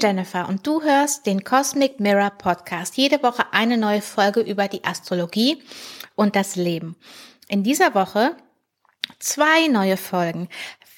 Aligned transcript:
Jennifer 0.00 0.48
und 0.48 0.66
du 0.66 0.82
hörst 0.82 1.26
den 1.26 1.44
Cosmic 1.44 2.00
Mirror 2.00 2.30
Podcast. 2.30 2.96
Jede 2.96 3.22
Woche 3.22 3.44
eine 3.52 3.76
neue 3.76 4.00
Folge 4.00 4.40
über 4.40 4.66
die 4.66 4.82
Astrologie 4.84 5.62
und 6.14 6.36
das 6.36 6.56
Leben. 6.56 6.96
In 7.48 7.62
dieser 7.62 7.94
Woche 7.94 8.36
zwei 9.18 9.68
neue 9.68 9.98
Folgen. 9.98 10.48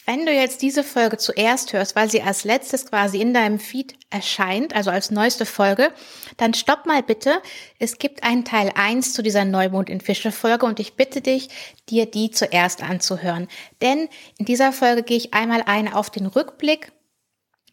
Wenn 0.06 0.26
du 0.26 0.32
jetzt 0.32 0.62
diese 0.62 0.84
Folge 0.84 1.16
zuerst 1.16 1.72
hörst, 1.72 1.96
weil 1.96 2.10
sie 2.10 2.22
als 2.22 2.44
letztes 2.44 2.86
quasi 2.86 3.20
in 3.20 3.34
deinem 3.34 3.58
Feed 3.58 3.94
erscheint, 4.10 4.74
also 4.74 4.90
als 4.90 5.10
neueste 5.10 5.46
Folge, 5.46 5.92
dann 6.36 6.54
stopp 6.54 6.86
mal 6.86 7.02
bitte. 7.02 7.40
Es 7.78 7.98
gibt 7.98 8.22
einen 8.22 8.44
Teil 8.44 8.72
1 8.74 9.14
zu 9.14 9.22
dieser 9.22 9.44
Neumond 9.44 9.90
in 9.90 10.00
Fische 10.00 10.32
Folge 10.32 10.66
und 10.66 10.80
ich 10.80 10.94
bitte 10.94 11.20
dich, 11.20 11.48
dir 11.88 12.06
die 12.06 12.30
zuerst 12.30 12.82
anzuhören. 12.82 13.48
Denn 13.80 14.08
in 14.38 14.46
dieser 14.46 14.72
Folge 14.72 15.02
gehe 15.02 15.16
ich 15.16 15.34
einmal 15.34 15.62
ein 15.66 15.92
auf 15.92 16.10
den 16.10 16.26
Rückblick 16.26 16.92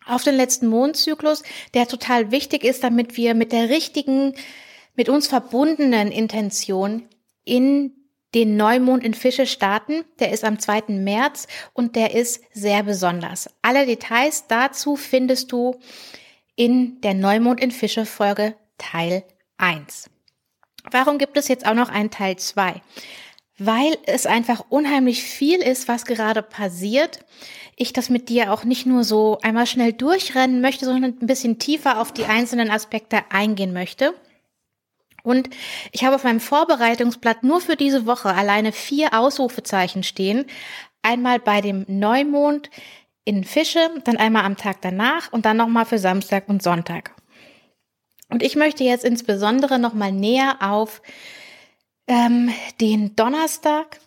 auf 0.09 0.23
den 0.23 0.35
letzten 0.35 0.67
Mondzyklus, 0.67 1.43
der 1.73 1.87
total 1.87 2.31
wichtig 2.31 2.63
ist, 2.63 2.83
damit 2.83 3.17
wir 3.17 3.33
mit 3.33 3.51
der 3.51 3.69
richtigen, 3.69 4.33
mit 4.95 5.09
uns 5.09 5.27
verbundenen 5.27 6.11
Intention 6.11 7.07
in 7.45 7.93
den 8.35 8.57
Neumond 8.57 9.03
in 9.03 9.13
Fische 9.13 9.47
starten. 9.47 10.03
Der 10.19 10.31
ist 10.31 10.43
am 10.43 10.59
2. 10.59 10.83
März 10.89 11.47
und 11.73 11.95
der 11.95 12.13
ist 12.13 12.41
sehr 12.53 12.83
besonders. 12.83 13.49
Alle 13.61 13.85
Details 13.85 14.45
dazu 14.47 14.95
findest 14.95 15.51
du 15.51 15.79
in 16.55 17.01
der 17.01 17.13
Neumond 17.13 17.59
in 17.59 17.71
Fische 17.71 18.05
Folge 18.05 18.55
Teil 18.77 19.23
1. 19.57 20.09
Warum 20.91 21.17
gibt 21.17 21.37
es 21.37 21.47
jetzt 21.47 21.65
auch 21.65 21.73
noch 21.73 21.89
einen 21.89 22.11
Teil 22.11 22.37
2? 22.37 22.81
Weil 23.59 23.97
es 24.05 24.25
einfach 24.25 24.65
unheimlich 24.69 25.21
viel 25.21 25.59
ist, 25.59 25.87
was 25.87 26.05
gerade 26.05 26.41
passiert. 26.41 27.19
Ich 27.75 27.93
das 27.93 28.09
mit 28.09 28.29
dir 28.29 28.51
auch 28.53 28.63
nicht 28.63 28.85
nur 28.85 29.03
so 29.03 29.37
einmal 29.41 29.67
schnell 29.67 29.93
durchrennen 29.93 30.61
möchte, 30.61 30.85
sondern 30.85 31.17
ein 31.21 31.27
bisschen 31.27 31.59
tiefer 31.59 32.01
auf 32.01 32.13
die 32.13 32.25
einzelnen 32.25 32.71
Aspekte 32.71 33.19
eingehen 33.29 33.73
möchte. 33.73 34.13
Und 35.23 35.49
ich 35.91 36.03
habe 36.05 36.15
auf 36.15 36.23
meinem 36.23 36.39
Vorbereitungsblatt 36.39 37.43
nur 37.43 37.61
für 37.61 37.75
diese 37.75 38.05
Woche 38.05 38.33
alleine 38.33 38.71
vier 38.71 39.13
Ausrufezeichen 39.13 40.03
stehen. 40.03 40.45
Einmal 41.01 41.39
bei 41.39 41.61
dem 41.61 41.85
Neumond 41.87 42.69
in 43.25 43.43
Fische, 43.43 43.89
dann 44.05 44.17
einmal 44.17 44.45
am 44.45 44.57
Tag 44.57 44.81
danach 44.81 45.31
und 45.31 45.45
dann 45.45 45.57
nochmal 45.57 45.85
für 45.85 45.99
Samstag 45.99 46.49
und 46.49 46.63
Sonntag. 46.63 47.11
Und 48.29 48.43
ich 48.43 48.55
möchte 48.55 48.83
jetzt 48.83 49.05
insbesondere 49.05 49.79
nochmal 49.79 50.11
näher 50.11 50.57
auf 50.61 51.01
ähm, 52.09 52.51
den 52.81 53.15
Donnerstag, 53.15 54.01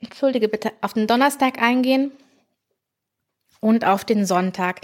entschuldige 0.00 0.48
bitte, 0.48 0.72
auf 0.80 0.94
den 0.94 1.06
Donnerstag 1.06 1.60
eingehen 1.60 2.10
und 3.60 3.84
auf 3.84 4.06
den 4.06 4.24
Sonntag. 4.24 4.80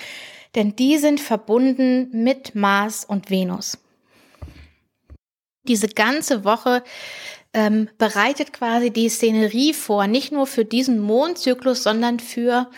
Denn 0.55 0.77
die 0.77 0.99
sind 0.99 1.21
verbunden 1.21 2.11
mit 2.13 2.55
Mars 2.55 3.07
und 3.07 3.31
Venus 3.31 3.79
diese 5.67 5.89
ganze 5.89 6.45
Woche 6.45 6.83
ähm, 7.53 7.89
bereitet 7.99 8.53
quasi 8.53 8.91
die 8.91 9.09
Szenerie 9.09 9.75
vor, 9.75 10.07
nicht 10.07 10.33
nur 10.33 10.47
für 10.47 10.65
diesen 10.65 11.01
Mondzyklus, 11.01 11.83
sondern 11.83 12.21
für 12.21 12.71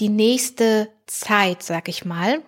die 0.00 0.08
nächste 0.08 0.88
Zeit, 1.06 1.62
sag 1.62 1.88
ich 1.88 2.04
mal. 2.04 2.42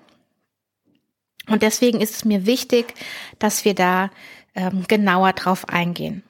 Und 1.49 1.63
deswegen 1.63 2.01
ist 2.01 2.15
es 2.15 2.25
mir 2.25 2.47
wichtig, 2.47 2.95
dass 3.39 3.65
wir 3.65 3.75
da 3.75 4.11
ähm, 4.55 4.85
genauer 4.89 5.33
drauf 5.33 5.69
eingehen. 5.69 6.23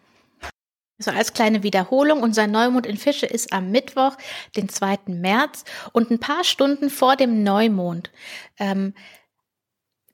So 0.99 1.11
als 1.11 1.33
kleine 1.33 1.65
Wiederholung, 1.65 2.23
unser 2.23 2.47
Neumond 2.47 2.87
in 2.87 2.97
Fische 2.97 3.27
ist 3.27 3.53
am 3.53 3.71
Mittwoch, 3.71 4.17
den 4.57 4.69
2. 4.69 4.99
März 5.07 5.65
und 5.93 6.11
ein 6.11 6.21
paar 6.21 6.45
Stunden 6.45 6.89
vor 6.89 7.17
dem 7.17 7.43
Neumond 7.43 8.11
ähm, 8.59 8.95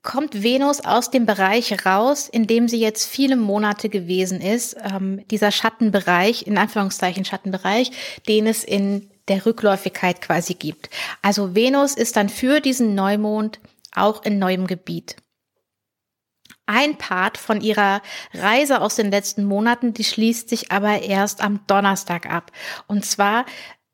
kommt 0.02 0.42
Venus 0.42 0.80
aus 0.80 1.10
dem 1.10 1.26
Bereich 1.26 1.84
raus, 1.84 2.28
in 2.28 2.46
dem 2.46 2.68
sie 2.68 2.80
jetzt 2.80 3.06
viele 3.06 3.36
Monate 3.36 3.90
gewesen 3.90 4.40
ist, 4.40 4.76
ähm, 4.82 5.26
dieser 5.30 5.50
Schattenbereich, 5.50 6.46
in 6.46 6.56
Anführungszeichen 6.56 7.26
Schattenbereich, 7.26 7.90
den 8.26 8.46
es 8.46 8.64
in 8.64 9.10
der 9.28 9.44
Rückläufigkeit 9.44 10.22
quasi 10.22 10.54
gibt. 10.54 10.88
Also 11.20 11.54
Venus 11.54 11.94
ist 11.94 12.16
dann 12.16 12.30
für 12.30 12.60
diesen 12.60 12.94
Neumond 12.94 13.60
auch 13.94 14.24
in 14.24 14.38
neuem 14.38 14.66
Gebiet. 14.66 15.16
Ein 16.70 16.98
Part 16.98 17.36
von 17.36 17.60
ihrer 17.60 18.00
Reise 18.32 18.80
aus 18.80 18.94
den 18.94 19.10
letzten 19.10 19.44
Monaten, 19.44 19.92
die 19.92 20.04
schließt 20.04 20.48
sich 20.48 20.70
aber 20.70 21.02
erst 21.02 21.42
am 21.42 21.58
Donnerstag 21.66 22.30
ab. 22.30 22.52
Und 22.86 23.04
zwar 23.04 23.44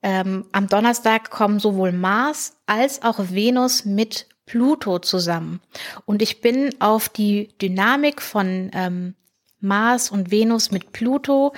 ähm, 0.03 0.45
am 0.53 0.69
Donnerstag 0.69 1.31
kommen 1.31 1.59
sowohl 1.59 1.93
Mars 1.93 2.59
als 2.67 3.03
auch 3.03 3.19
Venus 3.31 3.87
mit 3.87 4.29
Pluto 4.45 4.99
zusammen. 4.99 5.61
Und 6.05 6.21
ich 6.21 6.43
bin 6.43 6.75
auf 6.79 7.09
die 7.09 7.49
Dynamik 7.63 8.21
von 8.21 8.71
ähm, 8.75 9.15
Mars 9.59 10.11
und 10.11 10.31
Venus 10.31 10.71
mit 10.71 10.93
Pluto 10.93 11.55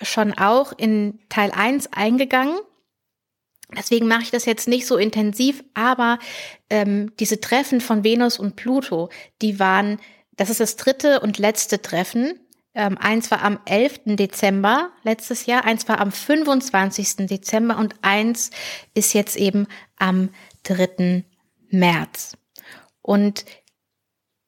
schon 0.00 0.32
auch 0.32 0.72
in 0.74 1.20
Teil 1.28 1.50
1 1.50 1.92
eingegangen. 1.92 2.56
Deswegen 3.76 4.08
mache 4.08 4.22
ich 4.22 4.30
das 4.30 4.46
jetzt 4.46 4.68
nicht 4.68 4.86
so 4.86 4.96
intensiv, 4.96 5.62
aber 5.74 6.18
ähm, 6.70 7.12
diese 7.20 7.40
Treffen 7.40 7.82
von 7.82 8.04
Venus 8.04 8.38
und 8.38 8.56
Pluto, 8.56 9.10
die 9.42 9.58
waren, 9.58 9.98
das 10.36 10.50
ist 10.50 10.60
das 10.60 10.76
dritte 10.76 11.20
und 11.20 11.38
letzte 11.38 11.82
Treffen. 11.82 12.38
Ähm, 12.74 12.96
eins 12.98 13.30
war 13.30 13.42
am 13.42 13.60
11. 13.66 14.00
Dezember 14.16 14.90
letztes 15.02 15.46
Jahr, 15.46 15.64
eins 15.64 15.88
war 15.88 16.00
am 16.00 16.10
25. 16.10 17.26
Dezember 17.26 17.76
und 17.76 17.94
eins 18.02 18.50
ist 18.94 19.12
jetzt 19.12 19.36
eben 19.36 19.66
am 19.96 20.30
3. 20.62 21.24
März. 21.68 22.36
Und 23.02 23.44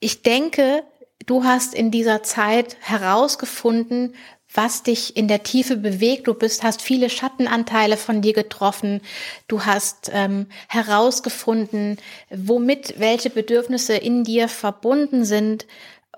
ich 0.00 0.22
denke, 0.22 0.84
du 1.26 1.44
hast 1.44 1.74
in 1.74 1.90
dieser 1.90 2.22
Zeit 2.22 2.76
herausgefunden, 2.80 4.14
was 4.54 4.84
dich 4.84 5.16
in 5.16 5.28
der 5.28 5.42
Tiefe 5.42 5.76
bewegt. 5.76 6.28
Du 6.28 6.34
bist, 6.34 6.62
hast 6.62 6.80
viele 6.80 7.10
Schattenanteile 7.10 7.96
von 7.96 8.22
dir 8.22 8.32
getroffen. 8.32 9.00
Du 9.48 9.64
hast 9.64 10.10
ähm, 10.12 10.46
herausgefunden, 10.68 11.98
womit 12.30 12.98
welche 12.98 13.30
Bedürfnisse 13.30 13.94
in 13.94 14.22
dir 14.24 14.48
verbunden 14.48 15.24
sind. 15.24 15.66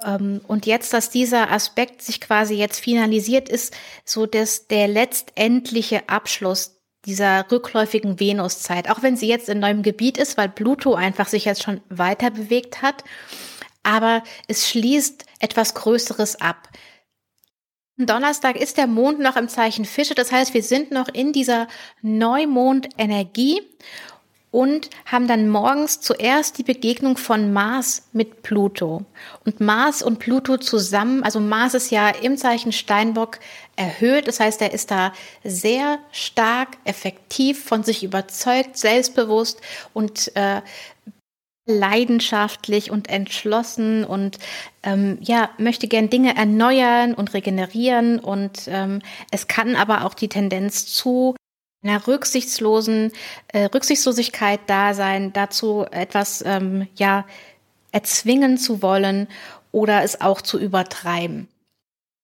Ähm, 0.04 0.42
und 0.46 0.66
jetzt, 0.66 0.92
dass 0.92 1.10
dieser 1.10 1.50
Aspekt 1.50 2.02
sich 2.02 2.20
quasi 2.20 2.54
jetzt 2.54 2.78
finalisiert 2.78 3.48
ist, 3.48 3.74
so 4.04 4.26
dass 4.26 4.68
der 4.68 4.86
letztendliche 4.86 6.08
Abschluss 6.08 6.76
dieser 7.06 7.50
rückläufigen 7.50 8.18
Venuszeit, 8.18 8.90
auch 8.90 9.02
wenn 9.02 9.16
sie 9.16 9.28
jetzt 9.28 9.48
in 9.48 9.60
neuem 9.60 9.82
Gebiet 9.82 10.18
ist, 10.18 10.36
weil 10.36 10.48
Pluto 10.48 10.94
einfach 10.94 11.28
sich 11.28 11.44
jetzt 11.44 11.62
schon 11.62 11.80
weiter 11.88 12.30
bewegt 12.30 12.82
hat, 12.82 13.04
aber 13.84 14.24
es 14.48 14.68
schließt 14.68 15.24
etwas 15.38 15.74
Größeres 15.74 16.40
ab. 16.40 16.68
Donnerstag 17.98 18.56
ist 18.56 18.76
der 18.76 18.86
Mond 18.86 19.20
noch 19.20 19.36
im 19.36 19.48
Zeichen 19.48 19.86
Fische, 19.86 20.14
das 20.14 20.30
heißt, 20.30 20.52
wir 20.52 20.62
sind 20.62 20.90
noch 20.90 21.08
in 21.08 21.32
dieser 21.32 21.66
Neumond-Energie 22.02 23.62
und 24.50 24.90
haben 25.04 25.28
dann 25.28 25.48
morgens 25.48 26.00
zuerst 26.00 26.58
die 26.58 26.62
Begegnung 26.62 27.16
von 27.16 27.52
Mars 27.52 28.08
mit 28.12 28.42
Pluto. 28.42 29.04
Und 29.44 29.60
Mars 29.60 30.02
und 30.02 30.18
Pluto 30.18 30.56
zusammen, 30.56 31.22
also 31.22 31.40
Mars 31.40 31.74
ist 31.74 31.90
ja 31.90 32.08
im 32.08 32.36
Zeichen 32.38 32.72
Steinbock 32.72 33.38
erhöht, 33.76 34.28
das 34.28 34.40
heißt, 34.40 34.62
er 34.62 34.72
ist 34.72 34.90
da 34.90 35.12
sehr 35.44 35.98
stark, 36.12 36.78
effektiv, 36.84 37.64
von 37.64 37.82
sich 37.82 38.02
überzeugt, 38.02 38.78
selbstbewusst 38.78 39.60
und 39.92 40.34
äh, 40.36 40.62
leidenschaftlich 41.66 42.90
und 42.90 43.10
entschlossen 43.10 44.04
und 44.04 44.38
ähm, 44.84 45.18
ja 45.20 45.50
möchte 45.58 45.88
gern 45.88 46.08
Dinge 46.08 46.36
erneuern 46.36 47.12
und 47.12 47.34
regenerieren 47.34 48.20
und 48.20 48.62
ähm, 48.68 49.02
es 49.32 49.48
kann 49.48 49.74
aber 49.74 50.04
auch 50.04 50.14
die 50.14 50.28
Tendenz 50.28 50.86
zu 50.86 51.34
einer 51.82 52.06
rücksichtslosen 52.06 53.12
äh, 53.48 53.64
Rücksichtslosigkeit 53.64 54.60
da 54.68 54.94
sein, 54.94 55.32
dazu 55.32 55.84
etwas 55.90 56.42
ähm, 56.46 56.86
ja 56.96 57.26
erzwingen 57.90 58.58
zu 58.58 58.80
wollen 58.80 59.26
oder 59.72 60.02
es 60.04 60.20
auch 60.20 60.40
zu 60.40 60.58
übertreiben. 60.58 61.48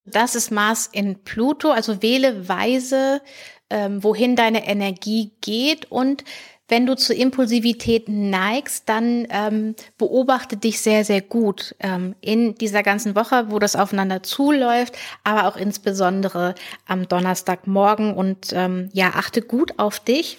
Das 0.04 0.34
ist 0.34 0.50
Mars 0.50 0.88
in 0.90 1.22
Pluto, 1.22 1.70
also 1.70 2.02
wähle 2.02 2.48
weise, 2.48 3.22
ähm, 3.70 4.02
wohin 4.02 4.36
deine 4.36 4.66
Energie 4.66 5.30
geht 5.40 5.90
und 5.90 6.24
wenn 6.72 6.86
du 6.86 6.96
zur 6.96 7.16
Impulsivität 7.16 8.08
neigst, 8.08 8.88
dann 8.88 9.26
ähm, 9.28 9.74
beobachte 9.98 10.56
dich 10.56 10.80
sehr, 10.80 11.04
sehr 11.04 11.20
gut 11.20 11.74
ähm, 11.80 12.14
in 12.22 12.54
dieser 12.54 12.82
ganzen 12.82 13.14
Woche, 13.14 13.50
wo 13.50 13.58
das 13.58 13.76
aufeinander 13.76 14.22
zuläuft, 14.22 14.96
aber 15.22 15.48
auch 15.48 15.58
insbesondere 15.58 16.54
am 16.86 17.06
Donnerstagmorgen 17.06 18.14
und 18.14 18.54
ähm, 18.54 18.88
ja, 18.94 19.10
achte 19.10 19.42
gut 19.42 19.78
auf 19.78 20.00
dich. 20.00 20.38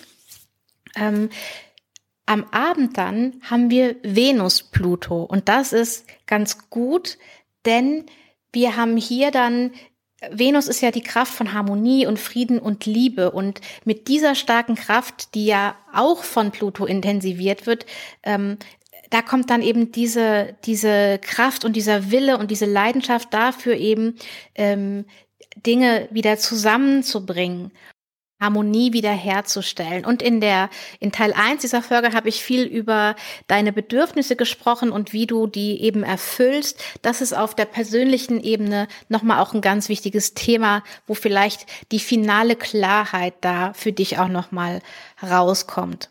Ähm, 0.95 1.29
am 2.25 2.45
Abend 2.45 2.97
dann 2.97 3.39
haben 3.43 3.69
wir 3.69 3.95
Venus-Pluto 4.01 5.21
und 5.25 5.47
das 5.49 5.71
ist 5.71 6.07
ganz 6.25 6.71
gut, 6.71 7.19
denn 7.63 8.07
wir 8.51 8.75
haben 8.75 8.97
hier 8.97 9.29
dann 9.29 9.69
Venus 10.31 10.67
ist 10.67 10.81
ja 10.81 10.91
die 10.91 11.01
Kraft 11.01 11.33
von 11.33 11.53
Harmonie 11.53 12.07
und 12.07 12.19
Frieden 12.19 12.59
und 12.59 12.85
Liebe. 12.85 13.31
Und 13.31 13.61
mit 13.85 14.07
dieser 14.07 14.35
starken 14.35 14.75
Kraft, 14.75 15.35
die 15.35 15.45
ja 15.45 15.75
auch 15.93 16.23
von 16.23 16.51
Pluto 16.51 16.85
intensiviert 16.85 17.65
wird, 17.65 17.85
ähm, 18.23 18.57
da 19.09 19.21
kommt 19.21 19.51
dann 19.51 19.61
eben 19.61 19.91
diese, 19.91 20.55
diese 20.65 21.19
Kraft 21.19 21.65
und 21.65 21.75
dieser 21.75 22.09
Wille 22.09 22.37
und 22.37 22.49
diese 22.49 22.65
Leidenschaft 22.65 23.31
dafür 23.31 23.75
eben, 23.75 24.15
ähm, 24.55 25.05
Dinge 25.55 26.07
wieder 26.11 26.37
zusammenzubringen 26.37 27.71
Harmonie 28.43 28.93
wiederherzustellen. 28.93 30.05
Und 30.05 30.21
in 30.21 30.41
der, 30.41 30.69
in 30.99 31.11
Teil 31.11 31.33
1 31.33 31.61
dieser 31.61 31.81
Folge 31.81 32.13
habe 32.13 32.27
ich 32.29 32.43
viel 32.43 32.63
über 32.63 33.15
deine 33.47 33.71
Bedürfnisse 33.71 34.35
gesprochen 34.35 34.91
und 34.91 35.13
wie 35.13 35.25
du 35.25 35.47
die 35.47 35.81
eben 35.81 36.03
erfüllst. 36.03 36.83
Das 37.01 37.21
ist 37.21 37.33
auf 37.33 37.55
der 37.55 37.65
persönlichen 37.65 38.43
Ebene 38.43 38.87
nochmal 39.07 39.39
auch 39.39 39.53
ein 39.53 39.61
ganz 39.61 39.87
wichtiges 39.87 40.33
Thema, 40.33 40.83
wo 41.07 41.13
vielleicht 41.13 41.65
die 41.91 41.99
finale 41.99 42.55
Klarheit 42.55 43.35
da 43.41 43.73
für 43.73 43.93
dich 43.93 44.19
auch 44.19 44.27
nochmal 44.27 44.81
rauskommt. 45.21 46.09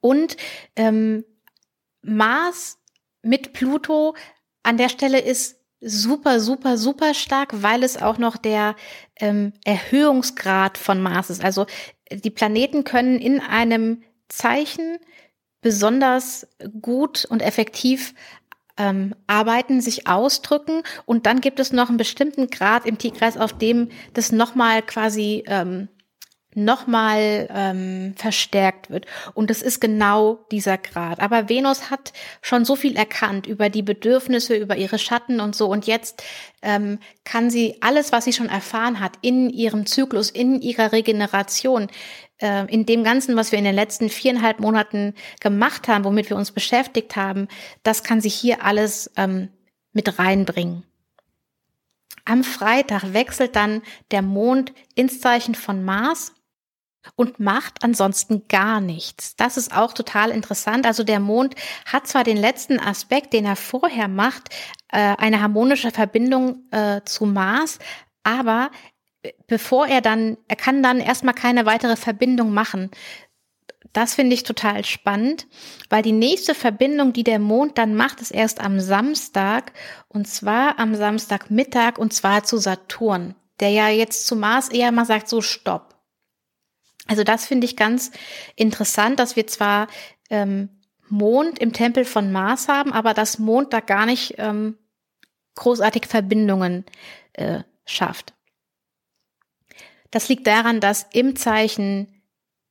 Und 0.00 0.36
ähm, 0.76 1.24
Mars 2.00 2.78
mit 3.22 3.52
Pluto 3.52 4.14
an 4.62 4.78
der 4.78 4.88
Stelle 4.88 5.20
ist 5.20 5.56
super, 5.80 6.40
super, 6.40 6.78
super 6.78 7.14
stark, 7.14 7.62
weil 7.62 7.82
es 7.82 8.00
auch 8.00 8.18
noch 8.18 8.36
der 8.36 8.76
ähm, 9.16 9.52
Erhöhungsgrad 9.64 10.78
von 10.78 11.02
Mars 11.02 11.30
ist. 11.30 11.44
Also 11.44 11.66
die 12.10 12.30
Planeten 12.30 12.84
können 12.84 13.18
in 13.18 13.40
einem 13.40 14.02
Zeichen 14.28 14.98
besonders 15.60 16.46
gut 16.80 17.24
und 17.24 17.42
effektiv 17.42 18.14
ähm, 18.76 19.14
arbeiten, 19.26 19.80
sich 19.80 20.06
ausdrücken 20.06 20.82
und 21.06 21.26
dann 21.26 21.40
gibt 21.40 21.60
es 21.60 21.72
noch 21.72 21.88
einen 21.88 21.96
bestimmten 21.96 22.48
Grad 22.48 22.86
im 22.86 22.98
Tierkreis, 22.98 23.36
auf 23.36 23.56
dem 23.56 23.88
das 24.12 24.32
nochmal 24.32 24.82
quasi 24.82 25.44
ähm, 25.46 25.88
nochmal 26.56 27.48
ähm, 27.52 28.14
verstärkt 28.16 28.90
wird. 28.90 29.06
Und 29.34 29.50
das 29.50 29.62
ist 29.62 29.80
genau 29.80 30.40
dieser 30.50 30.78
Grad. 30.78 31.20
Aber 31.20 31.48
Venus 31.48 31.90
hat 31.90 32.12
schon 32.40 32.64
so 32.64 32.76
viel 32.76 32.96
erkannt 32.96 33.46
über 33.46 33.68
die 33.68 33.82
Bedürfnisse, 33.82 34.56
über 34.56 34.76
ihre 34.76 34.98
Schatten 34.98 35.40
und 35.40 35.54
so. 35.54 35.68
Und 35.68 35.86
jetzt 35.86 36.22
ähm, 36.62 36.98
kann 37.24 37.50
sie 37.50 37.76
alles, 37.82 38.10
was 38.10 38.24
sie 38.24 38.32
schon 38.32 38.48
erfahren 38.48 39.00
hat, 39.00 39.12
in 39.20 39.50
ihrem 39.50 39.86
Zyklus, 39.86 40.30
in 40.30 40.60
ihrer 40.62 40.92
Regeneration, 40.92 41.88
äh, 42.38 42.64
in 42.72 42.86
dem 42.86 43.04
Ganzen, 43.04 43.36
was 43.36 43.52
wir 43.52 43.58
in 43.58 43.64
den 43.64 43.74
letzten 43.74 44.08
viereinhalb 44.08 44.58
Monaten 44.58 45.14
gemacht 45.40 45.88
haben, 45.88 46.04
womit 46.04 46.30
wir 46.30 46.36
uns 46.36 46.52
beschäftigt 46.52 47.16
haben, 47.16 47.48
das 47.82 48.02
kann 48.02 48.20
sie 48.20 48.30
hier 48.30 48.64
alles 48.64 49.10
ähm, 49.16 49.50
mit 49.92 50.18
reinbringen. 50.18 50.84
Am 52.24 52.42
Freitag 52.42 53.12
wechselt 53.12 53.54
dann 53.54 53.82
der 54.10 54.20
Mond 54.20 54.72
ins 54.96 55.20
Zeichen 55.20 55.54
von 55.54 55.84
Mars 55.84 56.32
und 57.14 57.38
macht 57.40 57.82
ansonsten 57.82 58.48
gar 58.48 58.80
nichts. 58.80 59.36
Das 59.36 59.56
ist 59.56 59.76
auch 59.76 59.92
total 59.92 60.30
interessant. 60.30 60.86
Also 60.86 61.04
der 61.04 61.20
Mond 61.20 61.54
hat 61.84 62.06
zwar 62.06 62.24
den 62.24 62.36
letzten 62.36 62.80
Aspekt, 62.80 63.32
den 63.32 63.44
er 63.44 63.56
vorher 63.56 64.08
macht, 64.08 64.48
äh, 64.88 65.14
eine 65.18 65.40
harmonische 65.40 65.90
Verbindung 65.90 66.64
äh, 66.70 67.02
zu 67.04 67.26
Mars, 67.26 67.78
aber 68.22 68.70
äh, 69.22 69.32
bevor 69.46 69.86
er 69.86 70.00
dann, 70.00 70.36
er 70.48 70.56
kann 70.56 70.82
dann 70.82 71.00
erstmal 71.00 71.34
keine 71.34 71.66
weitere 71.66 71.96
Verbindung 71.96 72.52
machen. 72.52 72.90
Das 73.92 74.14
finde 74.14 74.34
ich 74.34 74.42
total 74.42 74.84
spannend, 74.84 75.46
weil 75.88 76.02
die 76.02 76.12
nächste 76.12 76.54
Verbindung, 76.54 77.14
die 77.14 77.24
der 77.24 77.38
Mond 77.38 77.78
dann 77.78 77.94
macht, 77.94 78.20
ist 78.20 78.30
erst 78.30 78.60
am 78.60 78.78
Samstag 78.78 79.72
und 80.08 80.28
zwar 80.28 80.78
am 80.78 80.94
Samstagmittag 80.94 81.96
und 81.96 82.12
zwar 82.12 82.44
zu 82.44 82.58
Saturn, 82.58 83.34
der 83.58 83.70
ja 83.70 83.88
jetzt 83.88 84.26
zu 84.26 84.36
Mars 84.36 84.68
eher 84.68 84.92
mal 84.92 85.06
sagt, 85.06 85.28
so 85.28 85.40
stopp. 85.40 85.95
Also 87.06 87.24
das 87.24 87.46
finde 87.46 87.66
ich 87.66 87.76
ganz 87.76 88.10
interessant, 88.56 89.20
dass 89.20 89.36
wir 89.36 89.46
zwar 89.46 89.88
ähm, 90.30 90.68
Mond 91.08 91.58
im 91.58 91.72
Tempel 91.72 92.04
von 92.04 92.32
Mars 92.32 92.68
haben, 92.68 92.92
aber 92.92 93.14
dass 93.14 93.38
Mond 93.38 93.72
da 93.72 93.80
gar 93.80 94.06
nicht 94.06 94.34
ähm, 94.38 94.76
großartig 95.54 96.06
Verbindungen 96.06 96.84
äh, 97.32 97.60
schafft. 97.84 98.34
Das 100.10 100.28
liegt 100.28 100.46
daran, 100.46 100.80
dass 100.80 101.06
im 101.12 101.36
Zeichen 101.36 102.22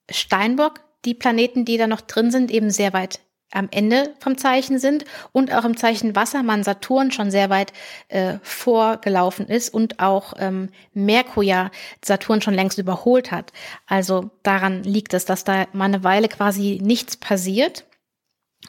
Steinbock 0.10 0.82
die 1.06 1.14
Planeten, 1.14 1.66
die 1.66 1.78
da 1.78 1.88
noch 1.88 2.02
drin 2.02 2.32
sind, 2.32 2.52
eben 2.52 2.72
sehr 2.72 2.94
weit 2.94 3.20
am 3.52 3.70
Ende 3.72 4.14
vom 4.20 4.38
Zeichen 4.38 4.80
sind 4.80 5.06
und 5.32 5.54
auch 5.54 5.66
im 5.66 5.78
Zeichen 5.78 6.16
Wassermann 6.16 6.64
Saturn 6.64 7.12
schon 7.12 7.32
sehr 7.32 7.50
weit 7.50 7.74
äh, 8.10 8.38
vorgelaufen 8.44 9.48
ist 9.48 9.74
und 9.74 10.00
auch 10.00 10.34
ähm, 10.38 10.70
Merkur 10.94 11.44
ja 11.44 11.72
Saturn 12.04 12.42
schon 12.42 12.54
längst 12.54 12.78
überholt 12.78 13.32
hat. 13.32 13.54
Also 13.88 14.30
daran 14.44 14.84
liegt 14.84 15.14
es, 15.14 15.26
dass 15.26 15.44
da 15.44 15.66
mal 15.74 15.86
eine 15.86 16.04
Weile 16.04 16.28
quasi 16.28 16.80
nichts 16.84 17.18
passiert. 17.18 17.86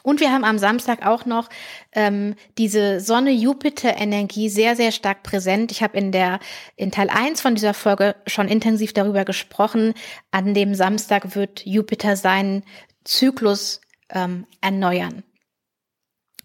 Und 0.03 0.19
wir 0.19 0.31
haben 0.31 0.43
am 0.43 0.59
Samstag 0.59 1.05
auch 1.05 1.25
noch 1.25 1.49
ähm, 1.91 2.35
diese 2.57 2.99
Sonne-Jupiter-Energie 2.99 4.47
sehr, 4.47 4.75
sehr 4.75 4.91
stark 4.91 5.23
präsent. 5.23 5.71
Ich 5.71 5.81
habe 5.81 5.97
in 5.97 6.11
der 6.11 6.39
in 6.75 6.91
Teil 6.91 7.09
1 7.09 7.41
von 7.41 7.55
dieser 7.55 7.73
Folge 7.73 8.15
schon 8.27 8.47
intensiv 8.47 8.93
darüber 8.93 9.25
gesprochen. 9.25 9.95
An 10.31 10.53
dem 10.53 10.75
Samstag 10.75 11.35
wird 11.35 11.65
Jupiter 11.65 12.15
seinen 12.15 12.63
Zyklus 13.03 13.81
ähm, 14.09 14.45
erneuern. 14.61 15.23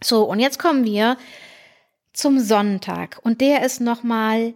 So, 0.02 0.24
und 0.24 0.40
jetzt 0.40 0.58
kommen 0.58 0.84
wir 0.84 1.16
zum 2.12 2.40
Sonntag. 2.40 3.20
Und 3.22 3.40
der 3.40 3.64
ist 3.64 3.80
nochmal 3.80 4.54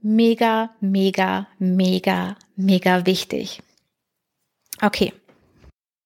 mega, 0.00 0.70
mega, 0.80 1.48
mega, 1.58 2.36
mega 2.56 3.06
wichtig. 3.06 3.62
Okay. 4.80 5.12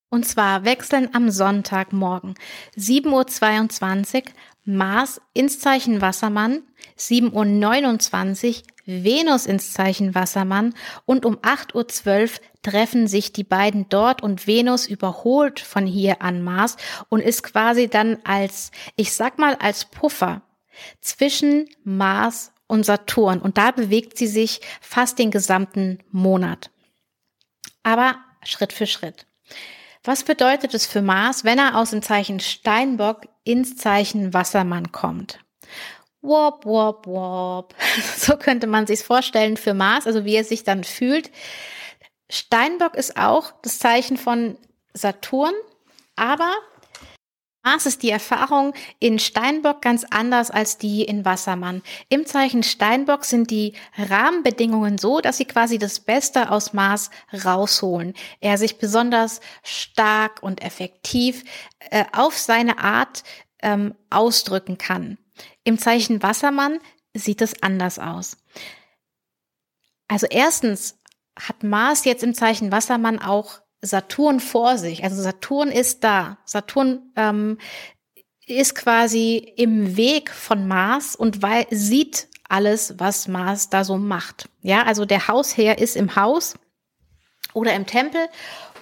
Und 0.08 0.24
zwar 0.24 0.64
wechseln 0.64 1.14
am 1.14 1.30
Sonntagmorgen 1.30 2.34
7.22 2.76 4.16
Uhr 4.16 4.32
Mars 4.66 5.20
ins 5.32 5.60
Zeichen 5.60 6.00
Wassermann, 6.00 6.62
7.29 6.98 8.58
Uhr 8.58 8.62
Venus 8.86 9.46
ins 9.46 9.72
Zeichen 9.72 10.14
Wassermann 10.14 10.74
und 11.04 11.24
um 11.24 11.36
8.12 11.38 12.22
Uhr 12.22 12.40
treffen 12.62 13.08
sich 13.08 13.32
die 13.32 13.44
beiden 13.44 13.88
dort 13.88 14.22
und 14.22 14.46
Venus 14.46 14.86
überholt 14.86 15.60
von 15.60 15.86
hier 15.86 16.22
an 16.22 16.42
Mars 16.42 16.76
und 17.08 17.20
ist 17.20 17.42
quasi 17.42 17.88
dann 17.88 18.18
als, 18.24 18.70
ich 18.94 19.12
sag 19.12 19.38
mal, 19.38 19.56
als 19.56 19.86
Puffer 19.86 20.42
zwischen 21.00 21.68
Mars 21.82 22.52
und 22.68 22.84
Saturn 22.84 23.40
und 23.40 23.58
da 23.58 23.72
bewegt 23.72 24.16
sie 24.18 24.28
sich 24.28 24.60
fast 24.80 25.18
den 25.18 25.30
gesamten 25.30 25.98
Monat. 26.10 26.70
Aber 27.82 28.16
Schritt 28.44 28.72
für 28.72 28.86
Schritt. 28.86 29.26
Was 30.06 30.22
bedeutet 30.22 30.72
es 30.72 30.86
für 30.86 31.02
Mars, 31.02 31.42
wenn 31.42 31.58
er 31.58 31.76
aus 31.76 31.90
dem 31.90 32.00
Zeichen 32.00 32.38
Steinbock 32.38 33.22
ins 33.42 33.76
Zeichen 33.76 34.32
Wassermann 34.32 34.92
kommt? 34.92 35.40
Wop, 36.22 36.64
wop, 36.64 37.06
wop. 37.08 37.74
So 38.16 38.36
könnte 38.36 38.68
man 38.68 38.86
sich 38.86 39.00
vorstellen 39.00 39.56
für 39.56 39.74
Mars, 39.74 40.06
also 40.06 40.24
wie 40.24 40.36
er 40.36 40.44
sich 40.44 40.62
dann 40.62 40.84
fühlt. 40.84 41.32
Steinbock 42.30 42.94
ist 42.94 43.16
auch 43.16 43.52
das 43.62 43.80
Zeichen 43.80 44.16
von 44.16 44.56
Saturn, 44.94 45.54
aber 46.14 46.52
Mars 47.66 47.84
ist 47.84 48.04
die 48.04 48.10
Erfahrung 48.10 48.74
in 49.00 49.18
Steinbock 49.18 49.82
ganz 49.82 50.06
anders 50.08 50.52
als 50.52 50.78
die 50.78 51.02
in 51.02 51.24
Wassermann. 51.24 51.82
Im 52.08 52.24
Zeichen 52.24 52.62
Steinbock 52.62 53.24
sind 53.24 53.50
die 53.50 53.72
Rahmenbedingungen 53.98 54.98
so, 54.98 55.20
dass 55.20 55.38
sie 55.38 55.46
quasi 55.46 55.76
das 55.76 55.98
Beste 55.98 56.52
aus 56.52 56.74
Mars 56.74 57.10
rausholen. 57.44 58.14
Er 58.38 58.56
sich 58.56 58.78
besonders 58.78 59.40
stark 59.64 60.44
und 60.44 60.62
effektiv 60.62 61.42
äh, 61.90 62.04
auf 62.12 62.38
seine 62.38 62.78
Art 62.78 63.24
ähm, 63.60 63.96
ausdrücken 64.10 64.78
kann. 64.78 65.18
Im 65.64 65.76
Zeichen 65.76 66.22
Wassermann 66.22 66.78
sieht 67.14 67.42
es 67.42 67.64
anders 67.64 67.98
aus. 67.98 68.36
Also 70.06 70.28
erstens 70.30 71.00
hat 71.36 71.64
Mars 71.64 72.04
jetzt 72.04 72.22
im 72.22 72.32
Zeichen 72.32 72.70
Wassermann 72.70 73.18
auch 73.18 73.60
Saturn 73.82 74.40
vor 74.40 74.78
sich. 74.78 75.04
Also 75.04 75.20
Saturn 75.22 75.68
ist 75.70 76.04
da. 76.04 76.38
Saturn 76.44 77.12
ähm, 77.16 77.58
ist 78.46 78.74
quasi 78.74 79.36
im 79.56 79.96
Weg 79.96 80.30
von 80.30 80.68
Mars 80.68 81.16
und 81.16 81.42
weil, 81.42 81.66
sieht 81.70 82.28
alles, 82.48 82.94
was 82.98 83.28
Mars 83.28 83.70
da 83.70 83.84
so 83.84 83.96
macht. 83.96 84.48
Ja, 84.62 84.84
also 84.84 85.04
der 85.04 85.28
Hausherr 85.28 85.78
ist 85.78 85.96
im 85.96 86.14
Haus 86.16 86.54
oder 87.54 87.74
im 87.74 87.86
Tempel 87.86 88.20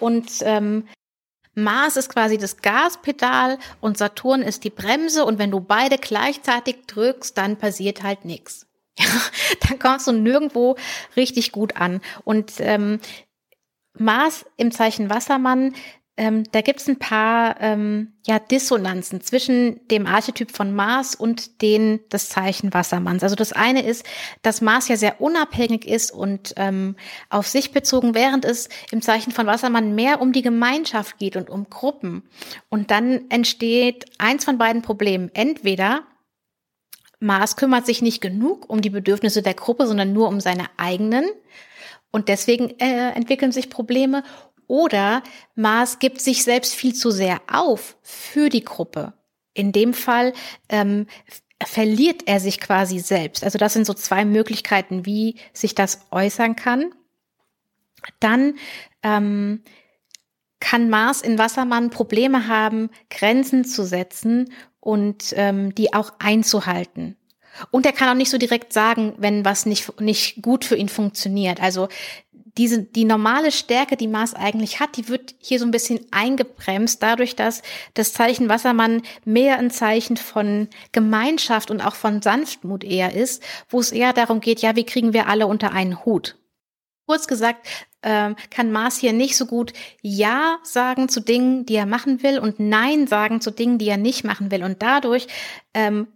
und 0.00 0.30
ähm, 0.42 0.86
Mars 1.54 1.96
ist 1.96 2.08
quasi 2.08 2.36
das 2.36 2.58
Gaspedal 2.58 3.58
und 3.80 3.96
Saturn 3.96 4.42
ist 4.42 4.64
die 4.64 4.70
Bremse 4.70 5.24
und 5.24 5.38
wenn 5.38 5.50
du 5.50 5.60
beide 5.60 5.98
gleichzeitig 5.98 6.86
drückst, 6.86 7.38
dann 7.38 7.56
passiert 7.56 8.02
halt 8.02 8.24
nichts. 8.24 8.66
Ja, 8.96 9.06
dann 9.68 9.80
kommst 9.80 10.06
du 10.06 10.12
nirgendwo 10.12 10.76
richtig 11.16 11.50
gut 11.50 11.76
an. 11.76 12.00
Und 12.22 12.52
ähm, 12.60 13.00
Mars 13.96 14.44
im 14.56 14.70
Zeichen 14.70 15.10
Wassermann 15.10 15.72
ähm, 16.16 16.44
da 16.52 16.60
gibt 16.60 16.80
es 16.80 16.88
ein 16.88 16.98
paar 17.00 17.60
ähm, 17.60 18.12
ja, 18.24 18.38
Dissonanzen 18.38 19.20
zwischen 19.20 19.80
dem 19.88 20.06
Archetyp 20.06 20.52
von 20.52 20.72
Mars 20.72 21.16
und 21.16 21.60
den 21.60 22.08
des 22.08 22.28
Zeichen 22.28 22.72
Wassermanns. 22.72 23.24
Also 23.24 23.34
das 23.34 23.52
eine 23.52 23.82
ist, 23.84 24.06
dass 24.42 24.60
Mars 24.60 24.86
ja 24.86 24.96
sehr 24.96 25.20
unabhängig 25.20 25.88
ist 25.88 26.12
und 26.12 26.54
ähm, 26.56 26.94
auf 27.30 27.48
sich 27.48 27.72
bezogen, 27.72 28.14
während 28.14 28.44
es 28.44 28.68
im 28.92 29.02
Zeichen 29.02 29.32
von 29.32 29.46
Wassermann 29.46 29.96
mehr 29.96 30.20
um 30.20 30.32
die 30.32 30.42
Gemeinschaft 30.42 31.18
geht 31.18 31.34
und 31.34 31.50
um 31.50 31.68
Gruppen. 31.68 32.22
Und 32.68 32.92
dann 32.92 33.28
entsteht 33.28 34.04
eins 34.18 34.44
von 34.44 34.56
beiden 34.56 34.82
Problemen. 34.82 35.32
Entweder 35.34 36.04
Mars 37.18 37.56
kümmert 37.56 37.86
sich 37.86 38.02
nicht 38.02 38.20
genug 38.20 38.70
um 38.70 38.82
die 38.82 38.90
Bedürfnisse 38.90 39.42
der 39.42 39.54
Gruppe, 39.54 39.88
sondern 39.88 40.12
nur 40.12 40.28
um 40.28 40.38
seine 40.38 40.66
eigenen. 40.76 41.24
Und 42.14 42.28
deswegen 42.28 42.78
äh, 42.78 43.10
entwickeln 43.10 43.50
sich 43.50 43.70
Probleme. 43.70 44.22
Oder 44.68 45.24
Mars 45.56 45.98
gibt 45.98 46.20
sich 46.20 46.44
selbst 46.44 46.72
viel 46.72 46.94
zu 46.94 47.10
sehr 47.10 47.40
auf 47.48 47.96
für 48.02 48.50
die 48.50 48.62
Gruppe. 48.62 49.14
In 49.52 49.72
dem 49.72 49.92
Fall 49.92 50.32
ähm, 50.68 51.08
verliert 51.60 52.22
er 52.26 52.38
sich 52.38 52.60
quasi 52.60 53.00
selbst. 53.00 53.42
Also 53.42 53.58
das 53.58 53.72
sind 53.72 53.84
so 53.84 53.94
zwei 53.94 54.24
Möglichkeiten, 54.24 55.04
wie 55.06 55.40
sich 55.52 55.74
das 55.74 56.06
äußern 56.12 56.54
kann. 56.54 56.94
Dann 58.20 58.58
ähm, 59.02 59.64
kann 60.60 60.88
Mars 60.88 61.20
in 61.20 61.36
Wassermann 61.36 61.90
Probleme 61.90 62.46
haben, 62.46 62.90
Grenzen 63.10 63.64
zu 63.64 63.84
setzen 63.84 64.52
und 64.78 65.34
ähm, 65.36 65.74
die 65.74 65.92
auch 65.92 66.12
einzuhalten. 66.20 67.16
Und 67.70 67.86
er 67.86 67.92
kann 67.92 68.08
auch 68.08 68.14
nicht 68.14 68.30
so 68.30 68.38
direkt 68.38 68.72
sagen, 68.72 69.14
wenn 69.18 69.44
was 69.44 69.66
nicht, 69.66 70.00
nicht 70.00 70.42
gut 70.42 70.64
für 70.64 70.76
ihn 70.76 70.88
funktioniert. 70.88 71.62
Also 71.62 71.88
diese, 72.56 72.82
die 72.82 73.04
normale 73.04 73.50
Stärke, 73.50 73.96
die 73.96 74.06
Mars 74.06 74.34
eigentlich 74.34 74.78
hat, 74.80 74.96
die 74.96 75.08
wird 75.08 75.34
hier 75.38 75.58
so 75.58 75.64
ein 75.64 75.70
bisschen 75.70 76.00
eingebremst, 76.12 77.02
dadurch, 77.02 77.34
dass 77.34 77.62
das 77.94 78.12
Zeichen 78.12 78.48
Wassermann 78.48 79.02
mehr 79.24 79.58
ein 79.58 79.70
Zeichen 79.70 80.16
von 80.16 80.68
Gemeinschaft 80.92 81.70
und 81.70 81.80
auch 81.80 81.96
von 81.96 82.22
Sanftmut 82.22 82.84
eher 82.84 83.14
ist, 83.14 83.42
wo 83.68 83.80
es 83.80 83.92
eher 83.92 84.12
darum 84.12 84.40
geht, 84.40 84.60
ja, 84.60 84.76
wie 84.76 84.86
kriegen 84.86 85.12
wir 85.12 85.28
alle 85.28 85.46
unter 85.46 85.72
einen 85.72 86.04
Hut? 86.04 86.36
Kurz 87.06 87.26
gesagt, 87.26 87.66
äh, 88.02 88.34
kann 88.50 88.72
Mars 88.72 88.98
hier 88.98 89.12
nicht 89.12 89.36
so 89.36 89.46
gut 89.46 89.72
Ja 90.00 90.58
sagen 90.62 91.08
zu 91.08 91.20
Dingen, 91.20 91.66
die 91.66 91.74
er 91.74 91.86
machen 91.86 92.22
will 92.22 92.38
und 92.38 92.60
Nein 92.60 93.06
sagen 93.06 93.40
zu 93.40 93.50
Dingen, 93.50 93.78
die 93.78 93.88
er 93.88 93.96
nicht 93.96 94.24
machen 94.24 94.50
will. 94.50 94.62
Und 94.62 94.80
dadurch 94.80 95.26
ähm, 95.74 96.06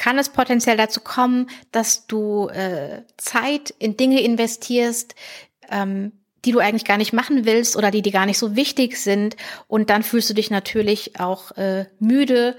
kann 0.00 0.18
es 0.18 0.30
potenziell 0.30 0.78
dazu 0.78 1.02
kommen, 1.02 1.50
dass 1.72 2.06
du 2.06 2.48
äh, 2.48 3.02
Zeit 3.18 3.74
in 3.78 3.98
Dinge 3.98 4.22
investierst, 4.22 5.14
ähm, 5.70 6.12
die 6.46 6.52
du 6.52 6.58
eigentlich 6.58 6.86
gar 6.86 6.96
nicht 6.96 7.12
machen 7.12 7.44
willst 7.44 7.76
oder 7.76 7.90
die 7.90 8.00
dir 8.00 8.10
gar 8.10 8.24
nicht 8.24 8.38
so 8.38 8.56
wichtig 8.56 8.96
sind. 8.96 9.36
Und 9.68 9.90
dann 9.90 10.02
fühlst 10.02 10.30
du 10.30 10.34
dich 10.34 10.50
natürlich 10.50 11.20
auch 11.20 11.50
äh, 11.58 11.84
müde 11.98 12.56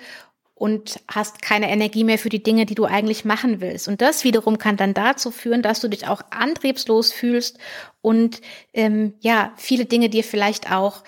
und 0.54 1.00
hast 1.08 1.42
keine 1.42 1.72
Energie 1.72 2.04
mehr 2.04 2.20
für 2.20 2.30
die 2.30 2.44
Dinge, 2.44 2.68
die 2.68 2.76
du 2.76 2.86
eigentlich 2.86 3.26
machen 3.26 3.60
willst. 3.60 3.88
Und 3.88 4.02
das 4.02 4.24
wiederum 4.24 4.60
kann 4.60 4.78
dann 4.78 4.94
dazu 4.94 5.32
führen, 5.32 5.64
dass 5.64 5.80
du 5.80 5.88
dich 5.88 6.08
auch 6.08 6.22
antriebslos 6.30 7.12
fühlst 7.12 7.58
und 8.02 8.40
ähm, 8.72 9.16
ja, 9.22 9.54
viele 9.58 9.86
Dinge 9.86 10.10
dir 10.10 10.24
vielleicht 10.24 10.72
auch 10.72 11.04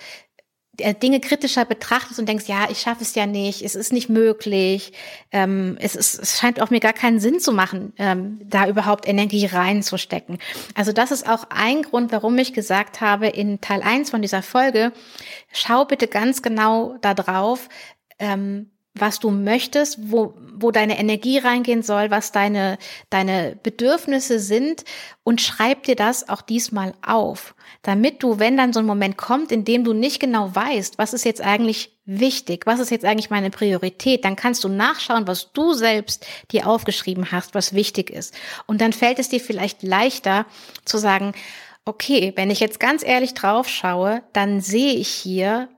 Dinge 1.02 1.20
kritischer 1.20 1.64
betrachtest 1.64 2.18
und 2.18 2.28
denkst, 2.28 2.46
ja, 2.46 2.68
ich 2.70 2.80
schaffe 2.80 3.02
es 3.02 3.14
ja 3.14 3.26
nicht, 3.26 3.62
es 3.62 3.74
ist 3.74 3.92
nicht 3.92 4.08
möglich, 4.08 4.92
ähm, 5.32 5.76
es, 5.80 5.94
ist, 5.94 6.18
es 6.18 6.38
scheint 6.38 6.60
auch 6.60 6.70
mir 6.70 6.80
gar 6.80 6.92
keinen 6.92 7.20
Sinn 7.20 7.40
zu 7.40 7.52
machen, 7.52 7.92
ähm, 7.98 8.40
da 8.44 8.66
überhaupt 8.68 9.06
Energie 9.08 9.46
reinzustecken. 9.46 10.38
Also 10.74 10.92
das 10.92 11.10
ist 11.12 11.28
auch 11.28 11.44
ein 11.50 11.82
Grund, 11.82 12.12
warum 12.12 12.36
ich 12.38 12.52
gesagt 12.52 13.00
habe 13.00 13.28
in 13.28 13.60
Teil 13.60 13.82
1 13.82 14.10
von 14.10 14.22
dieser 14.22 14.42
Folge, 14.42 14.92
schau 15.52 15.84
bitte 15.84 16.08
ganz 16.08 16.42
genau 16.42 16.96
da 17.00 17.14
drauf, 17.14 17.68
ähm, 18.18 18.70
was 18.96 19.18
du 19.18 19.30
möchtest, 19.30 19.98
wo, 20.10 20.34
wo 20.54 20.70
deine 20.70 20.98
Energie 20.98 21.38
reingehen 21.38 21.82
soll, 21.82 22.10
was 22.12 22.30
deine, 22.30 22.78
deine 23.10 23.58
Bedürfnisse 23.60 24.38
sind 24.38 24.84
und 25.24 25.40
schreib 25.40 25.82
dir 25.82 25.96
das 25.96 26.28
auch 26.28 26.42
diesmal 26.42 26.94
auf, 27.04 27.56
damit 27.82 28.22
du, 28.22 28.38
wenn 28.38 28.56
dann 28.56 28.72
so 28.72 28.78
ein 28.78 28.86
Moment 28.86 29.16
kommt, 29.16 29.50
in 29.50 29.64
dem 29.64 29.82
du 29.82 29.92
nicht 29.94 30.20
genau 30.20 30.54
weißt, 30.54 30.96
was 30.96 31.12
ist 31.12 31.24
jetzt 31.24 31.40
eigentlich 31.40 31.90
wichtig, 32.06 32.66
was 32.66 32.78
ist 32.78 32.90
jetzt 32.90 33.04
eigentlich 33.04 33.30
meine 33.30 33.50
Priorität, 33.50 34.24
dann 34.24 34.36
kannst 34.36 34.62
du 34.62 34.68
nachschauen, 34.68 35.26
was 35.26 35.52
du 35.52 35.72
selbst 35.72 36.24
dir 36.52 36.68
aufgeschrieben 36.68 37.32
hast, 37.32 37.54
was 37.54 37.74
wichtig 37.74 38.10
ist. 38.10 38.32
Und 38.66 38.80
dann 38.80 38.92
fällt 38.92 39.18
es 39.18 39.28
dir 39.28 39.40
vielleicht 39.40 39.82
leichter 39.82 40.46
zu 40.84 40.98
sagen, 40.98 41.32
okay, 41.84 42.32
wenn 42.36 42.50
ich 42.50 42.60
jetzt 42.60 42.78
ganz 42.78 43.04
ehrlich 43.04 43.34
drauf 43.34 43.68
schaue, 43.68 44.22
dann 44.32 44.60
sehe 44.60 44.94
ich 44.94 45.08
hier, 45.08 45.68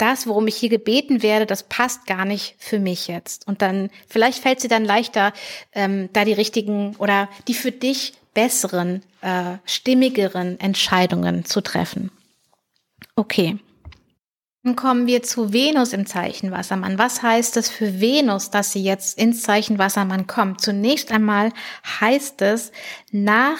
das, 0.00 0.26
worum 0.26 0.46
ich 0.46 0.56
hier 0.56 0.68
gebeten 0.68 1.22
werde, 1.22 1.46
das 1.46 1.64
passt 1.64 2.06
gar 2.06 2.24
nicht 2.24 2.56
für 2.58 2.78
mich 2.78 3.08
jetzt. 3.08 3.46
Und 3.46 3.62
dann, 3.62 3.90
vielleicht 4.08 4.42
fällt 4.42 4.60
sie 4.60 4.68
dann 4.68 4.84
leichter, 4.84 5.32
ähm, 5.72 6.08
da 6.12 6.24
die 6.24 6.32
richtigen 6.32 6.96
oder 6.96 7.28
die 7.48 7.54
für 7.54 7.72
dich 7.72 8.14
besseren, 8.34 9.02
äh, 9.20 9.56
stimmigeren 9.64 10.58
Entscheidungen 10.60 11.44
zu 11.44 11.60
treffen. 11.60 12.10
Okay. 13.16 13.58
Dann 14.62 14.76
kommen 14.76 15.06
wir 15.06 15.22
zu 15.22 15.54
Venus 15.54 15.94
im 15.94 16.04
Zeichen 16.04 16.50
Wassermann. 16.50 16.98
Was 16.98 17.22
heißt 17.22 17.56
es 17.56 17.70
für 17.70 18.00
Venus, 18.00 18.50
dass 18.50 18.72
sie 18.72 18.82
jetzt 18.82 19.18
ins 19.18 19.42
Zeichen 19.42 19.78
Wassermann 19.78 20.26
kommt? 20.26 20.60
Zunächst 20.60 21.10
einmal 21.12 21.50
heißt 22.00 22.42
es 22.42 22.70
nach 23.10 23.58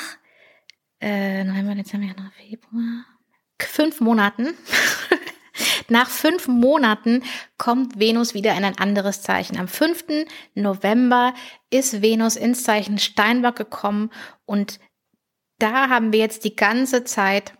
äh, 1.00 1.42
November, 1.44 1.74
Dezember, 1.74 2.06
Januar, 2.06 2.32
Februar, 2.36 3.06
fünf 3.58 4.00
Monaten 4.00 4.48
Nach 5.88 6.08
fünf 6.08 6.48
Monaten 6.48 7.22
kommt 7.58 7.98
Venus 7.98 8.34
wieder 8.34 8.56
in 8.56 8.64
ein 8.64 8.78
anderes 8.78 9.22
Zeichen. 9.22 9.58
Am 9.58 9.68
5. 9.68 10.26
November 10.54 11.34
ist 11.70 12.02
Venus 12.02 12.36
ins 12.36 12.64
Zeichen 12.64 12.98
Steinbock 12.98 13.56
gekommen 13.56 14.10
und 14.46 14.78
da 15.58 15.88
haben 15.88 16.12
wir 16.12 16.20
jetzt 16.20 16.44
die 16.44 16.56
ganze 16.56 17.04
Zeit 17.04 17.52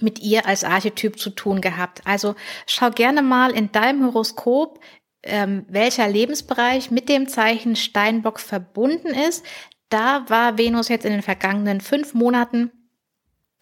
mit 0.00 0.18
ihr 0.20 0.46
als 0.46 0.64
Archetyp 0.64 1.18
zu 1.18 1.30
tun 1.30 1.60
gehabt. 1.60 2.02
Also 2.04 2.34
schau 2.66 2.90
gerne 2.90 3.22
mal 3.22 3.50
in 3.52 3.72
deinem 3.72 4.04
Horoskop, 4.04 4.80
ähm, 5.22 5.64
welcher 5.68 6.08
Lebensbereich 6.08 6.90
mit 6.90 7.08
dem 7.08 7.28
Zeichen 7.28 7.76
Steinbock 7.76 8.38
verbunden 8.38 9.08
ist. 9.08 9.44
Da 9.88 10.28
war 10.28 10.58
Venus 10.58 10.88
jetzt 10.88 11.04
in 11.04 11.12
den 11.12 11.22
vergangenen 11.22 11.80
fünf 11.80 12.14
Monaten 12.14 12.70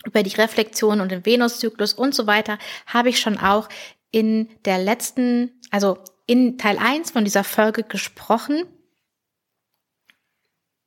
über 0.04 0.22
die 0.22 0.34
Reflexion 0.36 1.00
und 1.00 1.10
den 1.10 1.24
Venuszyklus 1.24 1.94
und 1.94 2.14
so 2.14 2.26
weiter 2.26 2.58
habe 2.86 3.08
ich 3.08 3.20
schon 3.20 3.38
auch 3.38 3.68
in 4.10 4.48
der 4.64 4.78
letzten, 4.78 5.60
also 5.70 5.98
in 6.26 6.58
Teil 6.58 6.78
1 6.78 7.10
von 7.10 7.24
dieser 7.24 7.44
Folge 7.44 7.82
gesprochen. 7.82 8.64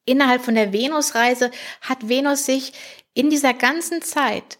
Innerhalb 0.05 0.41
von 0.41 0.55
der 0.55 0.71
Venusreise 0.71 1.51
hat 1.81 2.07
Venus 2.07 2.45
sich 2.45 2.73
in 3.13 3.29
dieser 3.29 3.53
ganzen 3.53 4.01
Zeit, 4.01 4.57